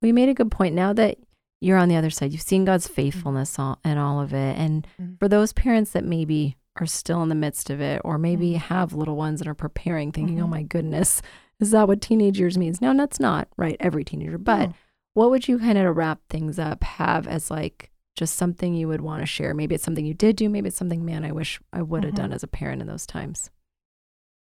Well, 0.00 0.08
you 0.08 0.14
made 0.14 0.30
a 0.30 0.34
good 0.34 0.50
point. 0.50 0.74
Now 0.74 0.94
that 0.94 1.18
you're 1.60 1.78
on 1.78 1.88
the 1.88 1.96
other 1.96 2.10
side, 2.10 2.32
you've 2.32 2.42
seen 2.42 2.64
God's 2.64 2.86
faithfulness 2.88 3.58
all, 3.58 3.78
and 3.84 3.98
all 3.98 4.20
of 4.20 4.32
it. 4.34 4.56
And 4.58 4.86
Mhm. 5.00 5.18
for 5.18 5.28
those 5.28 5.52
parents 5.52 5.92
that 5.92 6.04
maybe 6.04 6.56
are 6.76 6.86
still 6.86 7.22
in 7.22 7.28
the 7.30 7.34
midst 7.34 7.70
of 7.70 7.80
it, 7.80 8.02
or 8.04 8.18
maybe 8.18 8.52
Mhm. 8.52 8.56
have 8.58 8.92
little 8.92 9.16
ones 9.16 9.38
that 9.40 9.48
are 9.48 9.54
preparing, 9.54 10.12
thinking, 10.12 10.40
"Oh 10.40 10.46
Mhm. 10.46 10.50
my 10.50 10.62
goodness, 10.62 11.22
is 11.58 11.70
that 11.70 11.88
what 11.88 12.02
teenage 12.02 12.38
years 12.38 12.58
means?" 12.58 12.80
No, 12.82 12.94
that's 12.94 13.18
not 13.18 13.48
right. 13.56 13.76
Every 13.80 14.04
teenager, 14.04 14.36
but 14.36 14.68
No. 14.68 14.74
what 15.14 15.30
would 15.30 15.48
you 15.48 15.58
kind 15.58 15.78
of 15.78 15.84
to 15.84 15.92
wrap 15.92 16.20
things 16.28 16.58
up 16.58 16.84
have 16.84 17.26
as 17.26 17.50
like 17.50 17.90
just 18.14 18.34
something 18.36 18.74
you 18.74 18.88
would 18.88 19.00
want 19.00 19.22
to 19.22 19.26
share? 19.26 19.54
Maybe 19.54 19.74
it's 19.74 19.84
something 19.84 20.04
you 20.04 20.12
did 20.14 20.36
do. 20.36 20.50
Maybe 20.50 20.68
it's 20.68 20.76
something, 20.76 21.02
man, 21.04 21.24
I 21.24 21.32
wish 21.32 21.58
I 21.72 21.80
would 21.80 22.04
have 22.04 22.12
Mhm. 22.12 22.16
done 22.18 22.32
as 22.34 22.42
a 22.42 22.46
parent 22.48 22.82
in 22.82 22.88
those 22.88 23.06
times. 23.06 23.50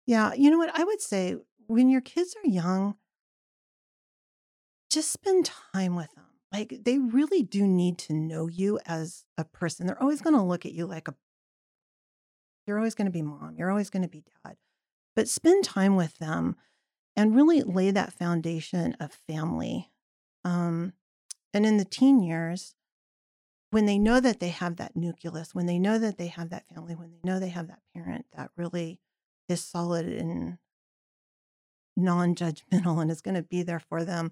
Yeah, 0.08 0.34
you 0.34 0.50
know 0.50 0.58
what? 0.58 0.72
I 0.76 0.84
would 0.84 1.02
say 1.02 1.36
when 1.68 1.90
your 1.90 2.02
kids 2.02 2.36
are 2.44 2.48
young, 2.50 2.96
just 4.90 5.12
spend 5.12 5.46
time 5.46 5.96
with 5.96 6.12
them. 6.16 6.25
Like 6.56 6.84
they 6.86 7.00
really 7.00 7.44
do 7.44 7.68
need 7.68 7.98
to 8.00 8.14
know 8.14 8.48
you 8.48 8.80
as 8.86 9.26
a 9.38 9.44
person. 9.44 9.88
They're 9.88 10.02
always 10.02 10.22
going 10.22 10.38
to 10.38 10.42
look 10.42 10.66
at 10.66 10.72
you 10.72 10.86
like 10.86 11.10
a 11.10 11.16
you're 12.66 12.78
always 12.78 12.96
going 12.96 13.08
to 13.08 13.12
be 13.12 13.22
mom, 13.22 13.56
you're 13.58 13.70
always 13.70 13.90
going 13.90 14.04
to 14.04 14.10
be 14.10 14.24
dad. 14.46 14.56
But 15.18 15.28
spend 15.28 15.66
time 15.66 15.98
with 15.98 16.18
them 16.18 16.56
and 17.16 17.36
really 17.36 17.62
lay 17.62 17.92
that 17.92 18.14
foundation 18.14 18.96
of 19.02 19.12
family. 19.28 19.92
Um, 20.46 20.94
and 21.54 21.66
in 21.66 21.76
the 21.76 21.86
teen 21.86 22.24
years, 22.24 22.74
when 23.72 23.86
they 23.86 24.00
know 24.00 24.22
that 24.22 24.40
they 24.40 24.50
have 24.50 24.78
that 24.78 24.96
nucleus, 24.96 25.54
when 25.54 25.66
they 25.66 25.78
know 25.78 26.00
that 26.00 26.18
they 26.18 26.28
have 26.28 26.52
that 26.52 26.68
family, 26.74 26.96
when 26.96 27.12
they 27.12 27.20
know 27.30 27.38
they 27.38 27.50
have 27.50 27.68
that 27.68 27.82
parent 27.94 28.28
that 28.36 28.50
really 28.56 29.02
is 29.50 29.62
solid 29.62 30.06
and 30.06 30.58
non-judgmental 31.98 33.00
and 33.02 33.12
is 33.12 33.22
going 33.22 33.36
to 33.36 33.44
be 33.44 33.62
there 33.62 33.80
for 33.80 34.06
them 34.06 34.32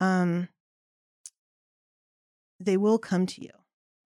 um 0.00 0.48
they 2.60 2.76
will 2.76 2.98
come 2.98 3.26
to 3.26 3.42
you 3.42 3.50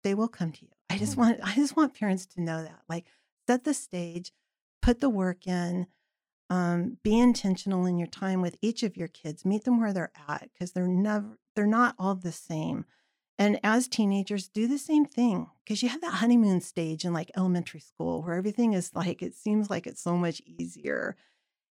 they 0.03 0.13
will 0.13 0.27
come 0.27 0.51
to 0.51 0.63
you 0.65 0.71
i 0.89 0.97
just 0.97 1.15
Mm. 1.15 1.19
want 1.19 1.39
i 1.43 1.55
just 1.55 1.75
want 1.75 1.93
parents 1.93 2.25
to 2.27 2.41
know 2.41 2.61
that 2.63 2.81
like 2.89 3.05
set 3.47 3.63
the 3.63 3.73
stage 3.73 4.31
put 4.81 4.99
the 4.99 5.09
work 5.09 5.45
in 5.47 5.87
um, 6.51 6.97
be 7.03 7.19
intentional 7.19 7.85
in 7.85 7.99
your 7.99 8.07
time 8.07 8.41
with 8.41 8.57
each 8.61 8.81
of 8.81 8.97
your 8.97 9.07
kids 9.07 9.45
meet 9.45 9.65
them 9.65 9.79
where 9.79 9.93
they're 9.93 10.11
at 10.27 10.49
because 10.53 10.71
they're 10.71 10.87
never 10.87 11.37
they're 11.55 11.67
not 11.67 11.93
all 11.99 12.15
the 12.15 12.31
same 12.31 12.85
and 13.37 13.59
as 13.63 13.87
teenagers 13.87 14.47
do 14.49 14.67
the 14.67 14.79
same 14.79 15.05
thing 15.05 15.47
because 15.63 15.83
you 15.83 15.89
have 15.89 16.01
that 16.01 16.15
honeymoon 16.15 16.59
stage 16.59 17.05
in 17.05 17.13
like 17.13 17.29
elementary 17.37 17.79
school 17.79 18.23
where 18.23 18.33
everything 18.35 18.73
is 18.73 18.91
like 18.95 19.21
it 19.21 19.35
seems 19.35 19.69
like 19.69 19.85
it's 19.85 20.01
so 20.01 20.17
much 20.17 20.41
easier 20.45 21.15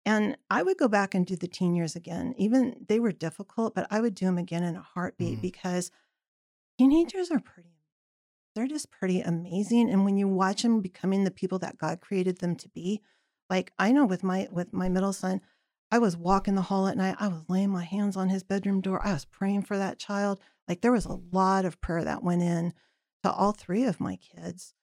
and 0.07 0.37
I 0.51 0.63
would 0.63 0.77
go 0.77 0.89
back 0.89 1.15
and 1.15 1.25
do 1.25 1.35
the 1.35 1.49
teen 1.49 1.75
years 1.75 1.97
again. 1.97 2.35
Even 2.37 2.85
they 2.89 3.01
were 3.01 3.11
difficult, 3.11 3.75
but 3.75 3.87
I 3.91 4.03
would 4.03 4.15
do 4.15 4.27
them 4.27 4.37
again 4.37 4.63
in 4.63 4.77
a 4.77 4.83
heartbeat 4.83 5.39
Mhm. 5.39 5.41
because 5.41 5.91
teenagers 6.79 7.31
are 7.31 7.41
pretty, 7.41 7.77
they're 8.55 8.67
just 8.67 8.91
pretty 8.91 9.21
amazing. 9.21 9.91
And 9.91 10.05
when 10.05 10.17
you 10.17 10.29
watch 10.29 10.63
them 10.63 10.81
becoming 10.81 11.25
the 11.25 11.31
people 11.31 11.59
that 11.61 11.79
God 11.79 12.01
created 12.01 12.39
them 12.39 12.57
to 12.57 12.69
be, 12.69 13.01
like 13.51 13.73
I 13.79 13.93
know 13.93 14.07
with 14.07 14.23
my 14.23 14.49
with 14.51 14.73
my 14.73 14.89
middle 14.89 15.13
son, 15.13 15.41
I 15.91 15.99
was 15.99 16.17
walking 16.17 16.55
the 16.55 16.63
hall 16.63 16.87
at 16.87 16.97
night. 16.97 17.17
I 17.19 17.29
was 17.29 17.45
laying 17.49 17.71
my 17.71 17.85
hands 17.85 18.17
on 18.17 18.29
his 18.29 18.43
bedroom 18.43 18.81
door. 18.81 19.05
I 19.07 19.13
was 19.13 19.25
praying 19.25 19.63
for 19.63 19.77
that 19.77 19.99
child. 19.99 20.41
Like 20.69 20.81
there 20.81 20.93
was 20.93 21.07
a 21.07 21.21
lot 21.33 21.65
of 21.65 21.81
prayer 21.81 22.05
that 22.05 22.23
went 22.23 22.43
in 22.43 22.73
to 23.23 23.31
all 23.31 23.53
three 23.53 23.85
of 23.85 24.01
my 24.01 24.17
kids. 24.17 24.75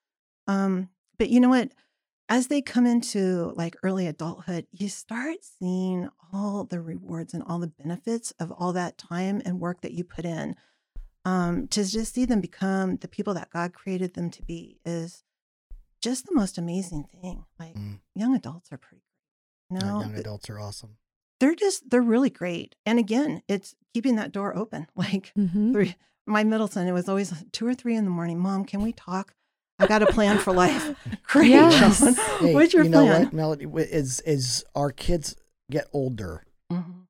Um, 0.48 0.90
but 1.18 1.30
you 1.30 1.40
know 1.40 1.50
what? 1.50 1.72
as 2.32 2.48
they 2.48 2.62
come 2.62 2.86
into 2.86 3.52
like 3.58 3.76
early 3.84 4.08
adulthood, 4.08 4.66
you 4.72 4.88
start 4.88 5.40
seeing 5.42 6.08
all 6.32 6.64
the 6.64 6.80
rewards 6.80 7.34
and 7.34 7.44
all 7.44 7.60
the 7.60 7.68
benefits 7.68 8.32
of 8.40 8.50
all 8.54 8.72
that 8.72 8.98
time 8.98 9.42
and 9.44 9.60
work 9.60 9.82
that 9.82 9.92
you 9.92 10.06
put 10.06 10.24
in. 10.24 10.56
Um, 11.24 11.68
to 11.68 11.84
just 11.84 12.14
see 12.16 12.26
them 12.26 12.42
become 12.42 12.98
the 12.98 13.08
people 13.08 13.34
that 13.36 13.52
God 13.52 13.74
created 13.74 14.16
them 14.16 14.32
to 14.32 14.42
be 14.42 14.80
is 14.86 15.24
just 16.02 16.26
the 16.26 16.34
most 16.34 16.58
amazing 16.58 17.04
thing. 17.22 17.46
Like 17.60 17.76
Mm. 17.76 18.00
young 18.16 18.36
adults 18.36 18.72
are 18.72 18.78
pretty 18.78 19.04
great. 19.70 19.80
Yeah, 19.80 19.92
No, 19.92 20.00
young 20.02 20.16
adults 20.18 20.50
are 20.50 20.60
awesome. 20.60 20.98
they're 21.40 21.54
just 21.56 21.90
they're 21.90 22.02
really 22.02 22.30
great. 22.32 22.76
And 22.88 22.98
again, 22.98 23.44
it's 23.48 23.76
keeping 23.94 24.16
that 24.16 24.32
door 24.32 24.56
open. 24.58 24.88
Like 24.96 25.32
Mm-hmm. 25.38 25.74
three, 25.74 25.96
my 26.26 26.44
middle 26.44 26.68
son, 26.68 26.88
it 26.88 26.92
was 26.92 27.08
always 27.08 27.32
two 27.52 27.68
or 27.68 27.76
three 27.76 27.96
in 27.96 28.04
the 28.06 28.10
morning. 28.12 28.40
Mom, 28.40 28.66
can 28.66 28.82
we 28.82 28.92
talk? 28.92 29.36
I 29.78 29.86
got 29.88 30.02
a 30.04 30.08
plan 30.08 30.38
for 30.40 30.54
life. 30.54 30.96
Great. 31.28 31.50
Yes. 31.50 32.00
Sean. 32.00 32.14
Hey, 32.48 32.54
What's 32.56 32.74
your 32.74 32.84
you 32.84 32.90
know 32.90 33.06
plan? 33.06 33.24
what, 33.26 33.34
Melody? 33.34 33.66
Is 33.76 34.22
is 34.22 34.64
our 34.76 34.92
kids 34.92 35.36
get 35.70 35.88
older? 35.94 36.46
Mhm. 36.72 37.06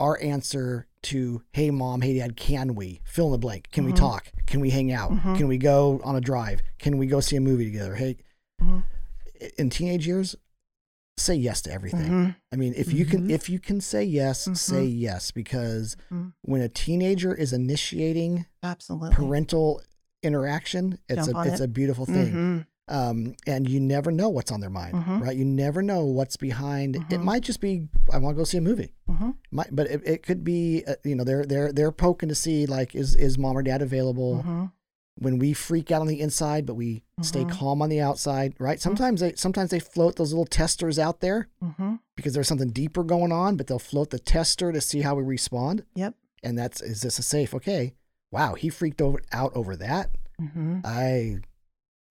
Our 0.00 0.20
answer 0.20 0.86
to 1.04 1.42
"Hey, 1.52 1.70
mom, 1.70 2.00
hey, 2.02 2.18
dad, 2.18 2.36
can 2.36 2.74
we 2.74 3.00
fill 3.04 3.26
in 3.26 3.32
the 3.32 3.38
blank? 3.38 3.68
Can 3.72 3.84
we 3.84 3.92
Mhm. 3.92 3.96
talk? 3.96 4.32
Can 4.46 4.60
we 4.60 4.70
hang 4.70 4.92
out? 4.92 5.12
Mhm. 5.12 5.36
Can 5.36 5.48
we 5.48 5.58
go 5.58 6.00
on 6.04 6.16
a 6.16 6.20
drive? 6.20 6.60
Can 6.78 6.98
we 6.98 7.06
go 7.06 7.20
see 7.20 7.36
a 7.36 7.40
movie 7.40 7.64
together? 7.64 7.94
Hey, 7.94 8.16
Mhm. 8.62 8.84
in 9.58 9.70
teenage 9.70 10.06
years, 10.06 10.36
say 11.16 11.34
yes 11.34 11.62
to 11.62 11.72
everything. 11.72 12.10
Mhm. 12.10 12.36
I 12.52 12.56
mean, 12.56 12.74
if 12.76 12.92
you 12.92 13.04
can, 13.04 13.28
Mhm. 13.28 13.30
if 13.30 13.48
you 13.48 13.58
can 13.60 13.80
say 13.80 14.02
yes, 14.04 14.48
say 14.58 14.86
Mhm. 14.86 14.98
yes, 15.00 15.30
because 15.30 15.96
when 16.42 16.60
a 16.60 16.68
teenager 16.68 17.34
is 17.34 17.52
initiating 17.52 18.46
Absolutely. 18.62 19.14
parental 19.14 19.80
interaction, 20.22 20.98
it's 21.08 21.26
Jump 21.26 21.46
a 21.46 21.50
it's 21.50 21.60
it. 21.60 21.64
a 21.64 21.68
beautiful 21.68 22.06
thing. 22.06 22.66
Um, 22.86 23.34
and 23.46 23.66
you 23.68 23.80
never 23.80 24.10
know 24.10 24.28
what's 24.28 24.52
on 24.52 24.60
their 24.60 24.68
mind, 24.68 24.94
Mhm. 24.94 25.20
right? 25.22 25.36
You 25.36 25.44
never 25.46 25.80
know 25.82 26.04
what's 26.04 26.36
behind. 26.36 26.96
It 26.96 27.08
Mhm. 27.08 27.22
might 27.24 27.42
just 27.42 27.60
be 27.60 27.88
I 28.12 28.18
want 28.18 28.36
to 28.36 28.38
go 28.40 28.44
see 28.44 28.58
a 28.58 28.60
movie. 28.60 28.92
Mhm. 29.08 29.36
Might, 29.50 29.74
but 29.74 29.86
it, 29.90 30.02
it 30.06 30.22
could 30.22 30.44
be 30.44 30.84
uh, 30.86 30.96
you 31.02 31.14
know 31.14 31.24
they're 31.24 31.46
they're 31.46 31.72
they're 31.72 31.92
poking 31.92 32.28
to 32.28 32.34
see 32.34 32.66
like 32.66 32.94
is 32.94 33.14
is 33.14 33.38
mom 33.38 33.56
or 33.56 33.62
dad 33.62 33.80
available 33.80 34.42
Mhm. 34.46 34.72
when 35.18 35.38
we 35.38 35.54
freak 35.54 35.90
out 35.90 36.02
on 36.02 36.08
the 36.08 36.20
inside, 36.20 36.66
but 36.66 36.74
we 36.74 37.02
stay 37.22 37.44
Mhm. 37.44 37.50
calm 37.52 37.80
on 37.80 37.88
the 37.88 38.02
outside, 38.02 38.52
right? 38.58 38.78
Sometimes 38.78 39.20
they 39.22 39.32
sometimes 39.34 39.70
they 39.70 39.78
float 39.80 40.16
those 40.16 40.32
little 40.32 40.44
testers 40.44 40.98
out 40.98 41.20
there 41.20 41.48
because 42.16 42.34
there's 42.34 42.48
something 42.48 42.68
deeper 42.70 43.02
going 43.02 43.32
on, 43.32 43.56
but 43.56 43.66
they'll 43.66 43.78
float 43.78 44.10
the 44.10 44.18
tester 44.18 44.72
to 44.72 44.80
see 44.82 45.00
how 45.00 45.14
we 45.14 45.22
respond. 45.22 45.84
Yep. 45.94 46.14
And 46.42 46.58
that's 46.58 46.82
is 46.82 47.00
this 47.00 47.18
a 47.18 47.22
safe? 47.22 47.54
Okay, 47.54 47.94
wow, 48.30 48.52
he 48.54 48.68
freaked 48.68 49.00
over, 49.00 49.22
out 49.32 49.52
over 49.56 49.74
that. 49.76 50.10
Mm-hmm. 50.38 50.80
I, 50.84 51.36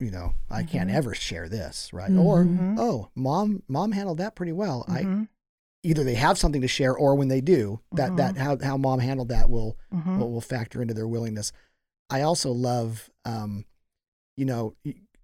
you 0.03 0.11
know, 0.11 0.33
I 0.49 0.63
can't 0.63 0.89
Mhm. 0.89 0.93
ever 0.95 1.13
share 1.15 1.47
this, 1.49 1.91
right? 1.93 2.11
Or, 2.11 2.43
Mhm. 2.43 2.77
oh, 2.77 3.09
mom, 3.15 3.63
mom 3.67 3.91
handled 3.93 4.17
that 4.19 4.35
pretty 4.35 4.51
well. 4.51 4.85
I 4.87 5.03
Mm-hmm. 5.03 5.23
either 5.83 6.03
they 6.03 6.15
have 6.15 6.37
something 6.37 6.61
to 6.61 6.67
share, 6.67 6.95
or 6.95 7.15
when 7.15 7.27
they 7.29 7.41
do, 7.41 7.79
that 7.93 8.15
that 8.17 8.37
how 8.37 8.57
how 8.61 8.77
mom 8.77 8.99
handled 8.99 9.29
that 9.29 9.49
will 9.49 9.77
Mm-hmm. 9.93 10.19
will, 10.19 10.31
will 10.31 10.41
factor 10.41 10.81
into 10.81 10.93
their 10.93 11.07
willingness. 11.07 11.51
I 12.09 12.21
also 12.21 12.51
love, 12.51 13.09
um, 13.25 13.65
you 14.37 14.45
know, 14.45 14.75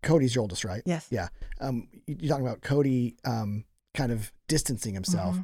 Cody's 0.02 0.34
your 0.34 0.44
oldest, 0.44 0.64
right? 0.64 0.82
Yes. 0.86 1.08
Yeah. 1.12 1.28
Um, 1.60 1.88
you- 2.08 2.16
you're 2.20 2.30
talking 2.30 2.46
about 2.48 2.62
Cody, 2.62 3.18
um, 3.26 3.66
kind 3.94 4.12
of 4.12 4.32
distancing 4.48 4.94
himself. 4.94 5.38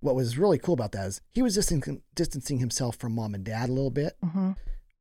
What 0.00 0.14
was 0.14 0.38
really 0.38 0.58
cool 0.58 0.74
about 0.74 0.92
that 0.92 1.06
is 1.08 1.20
he 1.32 1.42
was 1.42 1.54
distancing 1.54 2.02
distancing 2.14 2.58
himself 2.58 2.96
from 2.96 3.14
mom 3.14 3.34
and 3.34 3.42
dad 3.44 3.68
a 3.68 3.72
little 3.72 3.90
bit, 3.90 4.16
Mm-hmm. 4.24 4.52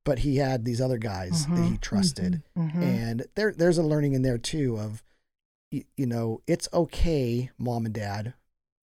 But 0.05 0.19
he 0.19 0.37
had 0.37 0.63
these 0.63 0.79
other 0.79 0.97
guys 0.97 1.45
that 1.47 1.57
he 1.63 1.71
Mhm. 1.71 1.81
trusted, 1.81 2.43
Mm-hmm. 2.57 2.81
and 2.81 3.25
there 3.35 3.51
there's 3.51 3.77
a 3.77 3.83
learning 3.83 4.13
in 4.13 4.21
there 4.21 4.37
too 4.37 4.77
of, 4.79 5.03
you, 5.71 5.83
you 5.97 6.05
know, 6.05 6.41
it's 6.47 6.69
okay, 6.73 7.49
mom 7.57 7.85
and 7.85 7.93
dad, 7.93 8.33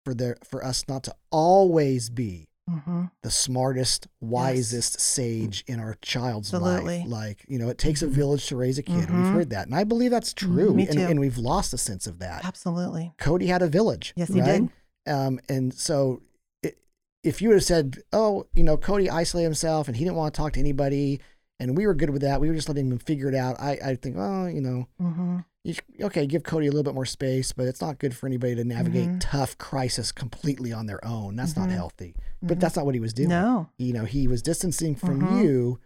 for 0.05 0.15
their 0.15 0.37
for 0.43 0.65
us 0.65 0.85
not 0.89 1.03
to 1.05 1.15
always 1.31 2.09
be 2.09 2.47
Mm-hmm. 2.71 3.05
the 3.23 3.31
smartest, 3.31 4.09
wisest 4.21 5.01
sage 5.01 5.65
in 5.67 5.81
our 5.81 5.95
child's 6.03 6.53
Absolutely. 6.53 6.99
life. 6.99 7.09
Like, 7.09 7.45
you 7.49 7.59
know, 7.59 7.71
it 7.71 7.79
takes 7.79 8.03
a 8.03 8.07
Mhm. 8.07 8.11
village 8.11 8.47
to 8.49 8.57
raise 8.57 8.77
a 8.77 8.83
kid. 8.83 9.09
We've 9.11 9.33
heard 9.33 9.49
that. 9.51 9.67
And 9.67 9.75
I 9.75 9.85
believe 9.85 10.11
that's 10.11 10.35
true. 10.35 10.75
Me 10.75 10.87
and, 10.87 10.99
too. 10.99 11.07
and 11.07 11.19
we've 11.19 11.39
lost 11.39 11.73
a 11.73 11.79
sense 11.79 12.07
of 12.07 12.19
that. 12.19 12.45
Absolutely. 12.45 13.15
Cody 13.17 13.47
had 13.47 13.63
a 13.63 13.69
village. 13.69 14.13
Yes, 14.17 14.29
he 14.29 14.43
right? 14.43 14.69
did. 15.07 15.13
Um, 15.15 15.41
and 15.49 15.73
so 15.73 16.21
if 17.29 17.43
you 17.43 17.49
would 17.49 17.57
have 17.57 17.65
said, 17.65 17.99
oh, 18.13 18.47
you 18.55 18.65
know, 18.65 18.77
Cody 18.77 19.09
isolated 19.11 19.45
himself 19.45 19.87
and 19.89 19.97
he 19.97 20.05
didn't 20.05 20.17
want 20.17 20.35
to 20.35 20.39
talk 20.39 20.53
to 20.55 20.61
anybody 20.61 21.21
and 21.61 21.77
we 21.77 21.87
were 21.87 21.95
good 21.95 22.11
with 22.11 22.23
that, 22.23 22.41
we 22.41 22.49
were 22.49 22.55
just 22.55 22.69
letting 22.69 22.91
him 22.91 22.99
figure 22.99 23.29
it 23.29 23.35
out. 23.35 23.61
I, 23.61 23.73
I 23.85 23.95
think, 23.97 24.17
oh, 24.19 24.47
you 24.47 24.61
know, 24.61 24.87
Mm-hmm. 25.01 25.39
you, 25.65 25.75
okay, 26.03 26.27
give 26.27 26.43
Cody 26.45 26.67
a 26.67 26.71
little 26.71 26.85
bit 26.85 26.95
more 26.95 27.05
space, 27.05 27.53
but 27.53 27.67
it's 27.67 27.81
not 27.81 27.99
good 27.99 28.17
for 28.17 28.27
anybody 28.27 28.55
to 28.55 28.65
navigate 28.65 29.09
Mhm. 29.11 29.17
tough 29.21 29.59
crisis 29.59 30.13
completely 30.13 30.73
on 30.73 30.87
their 30.87 31.05
own. 31.05 31.37
That's 31.37 31.57
not 31.57 31.69
Mhm. 31.69 31.73
healthy. 31.73 32.15
But 32.41 32.61
that's 32.61 32.77
not 32.77 32.87
what 32.87 32.95
he 32.95 33.01
was 33.01 33.13
doing 33.13 33.29
no. 33.31 33.69
you 33.79 33.93
know 33.93 34.05
he 34.05 34.29
was 34.29 34.41
distancing 34.43 34.95
from 34.95 35.21
Mhm. 35.21 35.43
you 35.45 35.81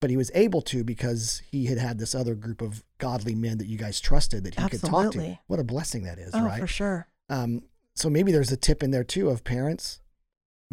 but 0.00 0.10
he 0.10 0.16
was 0.18 0.30
able 0.34 0.60
to 0.60 0.84
because 0.84 1.40
he 1.50 1.64
had 1.64 1.78
had 1.78 1.98
this 1.98 2.14
other 2.14 2.34
group 2.34 2.60
of 2.60 2.84
godly 2.98 3.34
men 3.34 3.56
that 3.56 3.66
you 3.66 3.78
guys 3.78 3.98
trusted 4.00 4.44
that 4.44 4.54
he 4.54 4.60
could 4.68 4.80
talk 4.82 5.12
to 5.12 5.18
what 5.46 5.58
a 5.58 5.64
blessing 5.64 6.02
that 6.04 6.18
is 6.18 6.30
Oh, 6.34 6.44
right 6.44 6.60
for 6.60 6.66
sure. 6.66 7.06
um, 7.30 7.62
so 7.96 8.10
maybe 8.10 8.30
there's 8.30 8.52
a 8.52 8.56
tip 8.58 8.82
in 8.82 8.90
there 8.90 9.04
too 9.04 9.30
of 9.30 9.42
parents 9.44 10.00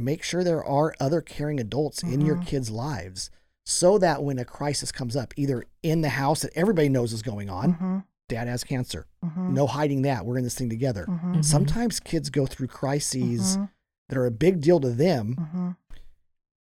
make 0.02 0.24
sure 0.24 0.44
there 0.44 0.64
are 0.64 0.94
other 1.00 1.22
caring 1.22 1.60
adults 1.60 2.04
in 2.04 2.22
your 2.22 2.36
Mhm. 2.38 2.46
kids 2.46 2.70
lives 2.70 3.30
so 3.66 3.98
that 4.00 4.24
when 4.24 4.40
a 4.40 4.46
crisis 4.46 4.92
comes 4.92 5.16
up 5.16 5.34
either 5.38 5.64
in 5.84 6.02
the 6.02 6.10
house 6.10 6.42
that 6.42 6.52
everybody 6.56 6.90
knows 6.90 7.14
is 7.14 7.22
going 7.22 7.50
on 7.50 7.74
Mm-hmm. 7.74 7.98
dad 8.28 8.48
has 8.48 8.64
cancer 8.64 9.08
Mm-hmm. 9.24 9.54
no 9.54 9.68
hiding 9.68 10.02
that 10.04 10.26
we're 10.26 10.38
in 10.38 10.44
this 10.44 10.56
thing 10.56 10.70
together 10.70 11.06
Mm-hmm. 11.08 11.34
Mhm. 11.36 11.46
sometimes 11.46 12.00
kids 12.00 12.30
go 12.30 12.46
through 12.46 12.68
crises 12.68 13.56
Mm-hmm. 13.58 13.66
that 14.10 14.18
are 14.18 14.26
a 14.26 14.32
big 14.32 14.62
deal 14.62 14.80
to 14.80 14.90
them 14.92 15.36
Mm-hmm. 15.40 15.70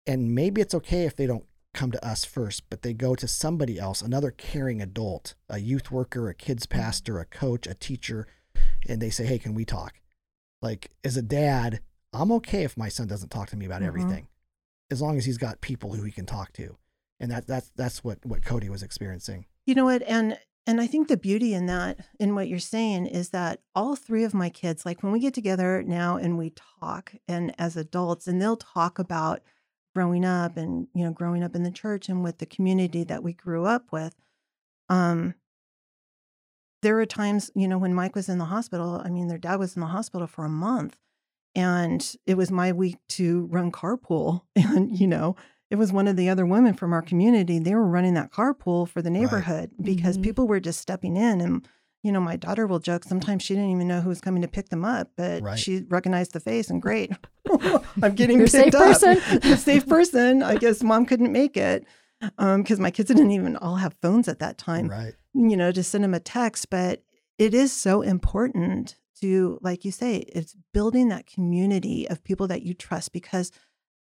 and 0.07 0.33
maybe 0.33 0.61
it's 0.61 0.73
okay 0.73 1.03
if 1.05 1.15
they 1.15 1.27
don't 1.27 1.45
come 1.73 1.91
to 1.91 2.03
us 2.05 2.25
first, 2.25 2.63
but 2.71 2.81
they 2.81 2.93
go 2.95 3.13
to 3.13 3.27
somebody 3.27 3.77
else, 3.77 4.01
another 4.01 4.31
caring 4.31 4.81
adult, 4.81 5.35
a 5.47 5.59
youth 5.59 5.91
worker, 5.91 6.27
a 6.27 6.33
kids 6.33 6.65
pastor, 6.65 7.19
a 7.19 7.25
coach, 7.25 7.67
a 7.67 7.75
teacher, 7.75 8.27
and 8.87 8.99
they 8.99 9.11
say, 9.11 9.23
"Hey, 9.25 9.37
can 9.37 9.53
we 9.53 9.65
talk?" 9.65 10.01
Like 10.63 10.89
as 11.03 11.15
a 11.15 11.21
dad, 11.21 11.81
I'm 12.13 12.31
okay 12.33 12.63
if 12.63 12.75
my 12.77 12.89
son 12.89 13.07
doesn't 13.07 13.29
talk 13.29 13.49
to 13.49 13.55
me 13.57 13.65
about 13.65 13.81
Mhm. 13.81 13.87
everything, 13.87 14.27
as 14.89 15.01
long 15.01 15.17
as 15.17 15.25
he's 15.25 15.37
got 15.37 15.61
people 15.61 15.93
who 15.93 16.03
he 16.03 16.11
can 16.11 16.25
talk 16.25 16.51
to, 16.53 16.77
and 17.19 17.29
that 17.31 17.45
that's 17.47 17.69
that's 17.75 18.03
what 18.03 18.25
what 18.25 18.43
Cody 18.43 18.69
was 18.69 18.81
experiencing. 18.83 19.45
You 19.65 19.75
know 19.75 19.85
what? 19.85 20.01
And 20.03 20.37
and 20.67 20.79
I 20.81 20.87
think 20.87 21.07
the 21.07 21.17
beauty 21.17 21.53
in 21.53 21.65
that, 21.67 22.05
in 22.19 22.35
what 22.35 22.47
you're 22.47 22.59
saying, 22.59 23.07
is 23.07 23.29
that 23.29 23.61
all 23.73 23.95
three 23.95 24.23
of 24.23 24.33
my 24.33 24.49
kids, 24.49 24.85
like 24.85 25.01
when 25.01 25.11
we 25.11 25.19
get 25.19 25.33
together 25.33 25.81
now 25.83 26.17
and 26.17 26.37
we 26.37 26.51
talk, 26.79 27.13
and 27.27 27.53
as 27.59 27.75
adults, 27.77 28.27
and 28.27 28.41
they'll 28.41 28.57
talk 28.57 28.99
about 28.99 29.41
growing 29.95 30.23
up 30.25 30.57
and 30.57 30.87
you 30.93 31.03
know 31.03 31.11
growing 31.11 31.43
up 31.43 31.55
in 31.55 31.63
the 31.63 31.71
church 31.71 32.09
and 32.09 32.23
with 32.23 32.37
the 32.39 32.45
community 32.45 33.03
that 33.03 33.23
we 33.23 33.33
grew 33.33 33.65
up 33.65 33.91
with. 33.91 34.15
Um, 34.89 35.35
there 36.81 36.95
were 36.95 37.05
times, 37.05 37.51
you 37.55 37.67
know, 37.67 37.77
when 37.77 37.93
Mike 37.93 38.15
was 38.15 38.29
in 38.29 38.37
the 38.37 38.45
hospital. 38.45 39.01
I 39.03 39.09
mean, 39.09 39.27
their 39.27 39.37
dad 39.37 39.57
was 39.57 39.75
in 39.75 39.81
the 39.81 39.87
hospital 39.87 40.27
for 40.27 40.45
a 40.45 40.49
month, 40.49 40.97
and 41.55 42.15
it 42.25 42.35
was 42.37 42.51
my 42.51 42.71
week 42.71 42.97
to 43.09 43.47
run 43.51 43.71
carpool, 43.71 44.41
and 44.55 44.97
you 44.99 45.07
know, 45.07 45.35
it 45.69 45.75
was 45.77 45.91
one 45.93 46.07
of 46.07 46.15
the 46.15 46.29
other 46.29 46.45
women 46.45 46.73
from 46.73 46.93
our 46.93 47.01
community. 47.01 47.59
They 47.59 47.75
were 47.75 47.85
running 47.87 48.13
that 48.15 48.31
carpool 48.31 48.87
for 48.87 49.01
the 49.01 49.09
neighborhood 49.09 49.71
because 49.81 50.17
Mhm. 50.17 50.23
people 50.23 50.47
were 50.47 50.59
just 50.59 50.79
stepping 50.81 51.15
in. 51.15 51.41
And, 51.41 51.67
you 52.01 52.11
know, 52.11 52.19
my 52.21 52.37
daughter 52.37 52.65
will 52.65 52.79
joke 52.79 53.03
sometimes 53.03 53.43
she 53.43 53.53
didn't 53.53 53.69
even 53.71 53.87
know 53.87 54.01
who 54.01 54.09
was 54.09 54.19
coming 54.21 54.41
to 54.41 54.47
pick 54.47 54.69
them 54.69 54.83
up, 54.83 55.11
but 55.15 55.43
Right. 55.43 55.59
she 55.59 55.83
recognized 55.89 56.33
the 56.33 56.39
face 56.39 56.69
and 56.71 56.81
great. 56.81 57.11
I'm 58.01 58.15
getting 58.15 58.37
You're 58.37 58.45
a 58.45 58.49
safe 58.49 58.73
up. 58.73 58.81
person. 58.83 59.21
Safe 59.57 59.87
person. 59.87 60.41
I 60.43 60.55
guess 60.57 60.81
mom 60.81 61.05
couldn't 61.05 61.31
make 61.31 61.55
it 61.57 61.85
because 62.37 62.79
my 62.79 62.89
kids 62.91 63.07
didn't 63.09 63.31
even 63.31 63.55
all 63.57 63.75
have 63.77 63.95
phones 64.01 64.27
at 64.27 64.39
that 64.39 64.57
time 64.57 64.87
Right. 64.87 65.13
you 65.35 65.55
know, 65.57 65.71
to 65.71 65.83
send 65.83 66.03
them 66.03 66.13
a 66.15 66.19
text, 66.19 66.69
but 66.71 67.03
it 67.37 67.53
is 67.53 67.71
so 67.71 68.01
important 68.01 68.95
to, 69.21 69.59
like 69.61 69.85
you 69.85 69.91
say, 69.91 70.17
it's 70.17 70.55
building 70.73 71.09
that 71.09 71.27
community 71.27 72.07
of 72.09 72.23
people 72.23 72.47
that 72.47 72.63
you 72.63 72.73
trust 72.73 73.11
because 73.11 73.51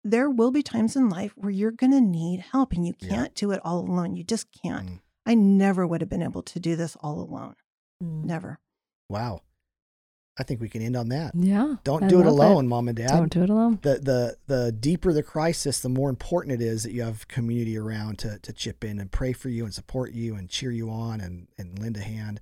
there 0.04 0.31
will 0.31 0.50
be 0.50 0.62
times 0.62 0.96
in 0.96 1.09
life 1.09 1.33
where 1.37 1.50
you're 1.50 1.70
going 1.70 1.92
to 1.92 2.00
need 2.00 2.40
help 2.40 2.72
and 2.72 2.87
you 2.87 2.94
can't 2.94 3.35
do 3.35 3.50
it 3.50 3.61
all 3.64 3.81
alone. 3.81 4.16
You 4.16 4.24
just 4.24 4.46
can't. 4.62 4.88
Mm. 4.88 5.00
I 5.26 5.35
never 5.35 5.87
would 5.87 6.00
have 6.00 6.09
been 6.09 6.22
able 6.22 6.42
to 6.42 6.61
do 6.61 6.76
this 6.76 6.96
all 7.00 7.20
alone. 7.20 7.57
Mm. 8.02 8.24
Never. 8.24 8.59
Wow. 9.09 9.42
I 10.38 10.44
think 10.44 10.61
we 10.61 10.68
can 10.68 10.83
end 10.83 10.96
on 10.96 11.09
that. 11.09 11.33
Yeah. 11.35 11.76
Don't 11.83 12.04
I 12.04 12.09
do 12.09 12.20
it 12.20 12.26
love 12.26 12.50
alone, 12.50 12.68
mom 12.68 12.88
and 12.88 12.96
dad. 12.96 13.09
Don't 13.09 13.33
do 13.33 13.42
it 13.42 13.50
alone. 13.50 13.81
the 13.83 13.98
the 13.98 14.37
the 14.46 14.72
deeper 14.72 15.12
the 15.12 15.22
crisis, 15.22 15.81
the 15.81 15.88
more 15.88 16.11
important 16.11 16.61
it 16.61 16.64
is 16.64 16.85
that 16.85 16.92
you 16.92 17.02
have 17.02 17.26
community 17.26 17.76
around 17.76 18.18
to 18.20 18.38
to 18.38 18.52
chip 18.52 18.85
in 18.85 19.00
and 19.00 19.11
pray 19.11 19.33
for 19.33 19.48
you 19.48 19.64
and 19.64 19.74
support 19.74 20.12
you 20.12 20.37
and 20.37 20.48
cheer 20.48 20.70
you 20.70 20.90
on 20.90 21.20
and 21.20 21.48
and 21.59 21.78
lend 21.81 21.96
a 21.96 22.02
hand. 22.02 22.40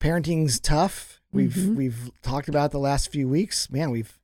Parenting's 0.00 0.60
tough. 0.60 1.20
We've 1.32 1.52
Mhm. 1.54 1.74
we've 1.76 2.10
talked 2.22 2.48
about 2.48 2.70
the 2.70 2.78
last 2.78 3.10
few 3.10 3.28
weeks. 3.28 3.70
Man, 3.70 3.90
we've 3.90 4.18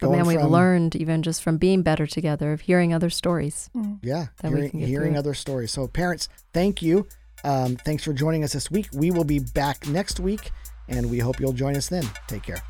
But 0.00 0.10
man, 0.10 0.26
we've 0.26 0.40
from- 0.40 0.50
learned 0.50 0.96
even 0.96 1.22
just 1.22 1.42
from 1.42 1.56
being 1.56 1.82
better 1.82 2.06
together, 2.06 2.52
of 2.52 2.62
hearing 2.62 2.92
other 2.92 3.10
stories. 3.10 3.70
yeah 4.02 4.26
that 4.42 4.48
hearing, 4.52 4.70
hearing 4.72 5.16
other 5.16 5.34
stories. 5.34 5.70
So 5.72 5.86
parents, 5.86 6.28
thank 6.52 6.82
you. 6.82 7.06
Um, 7.44 7.76
thanks 7.76 8.02
for 8.04 8.12
joining 8.12 8.42
us 8.44 8.52
this 8.54 8.70
week. 8.70 8.88
We 8.92 9.10
will 9.10 9.24
be 9.24 9.38
back 9.38 9.86
next 9.86 10.18
week, 10.20 10.50
and 10.88 11.10
we 11.10 11.18
hope 11.20 11.38
you'll 11.40 11.52
join 11.52 11.76
us 11.76 11.88
then. 11.88 12.04
Take 12.26 12.42
care. 12.42 12.62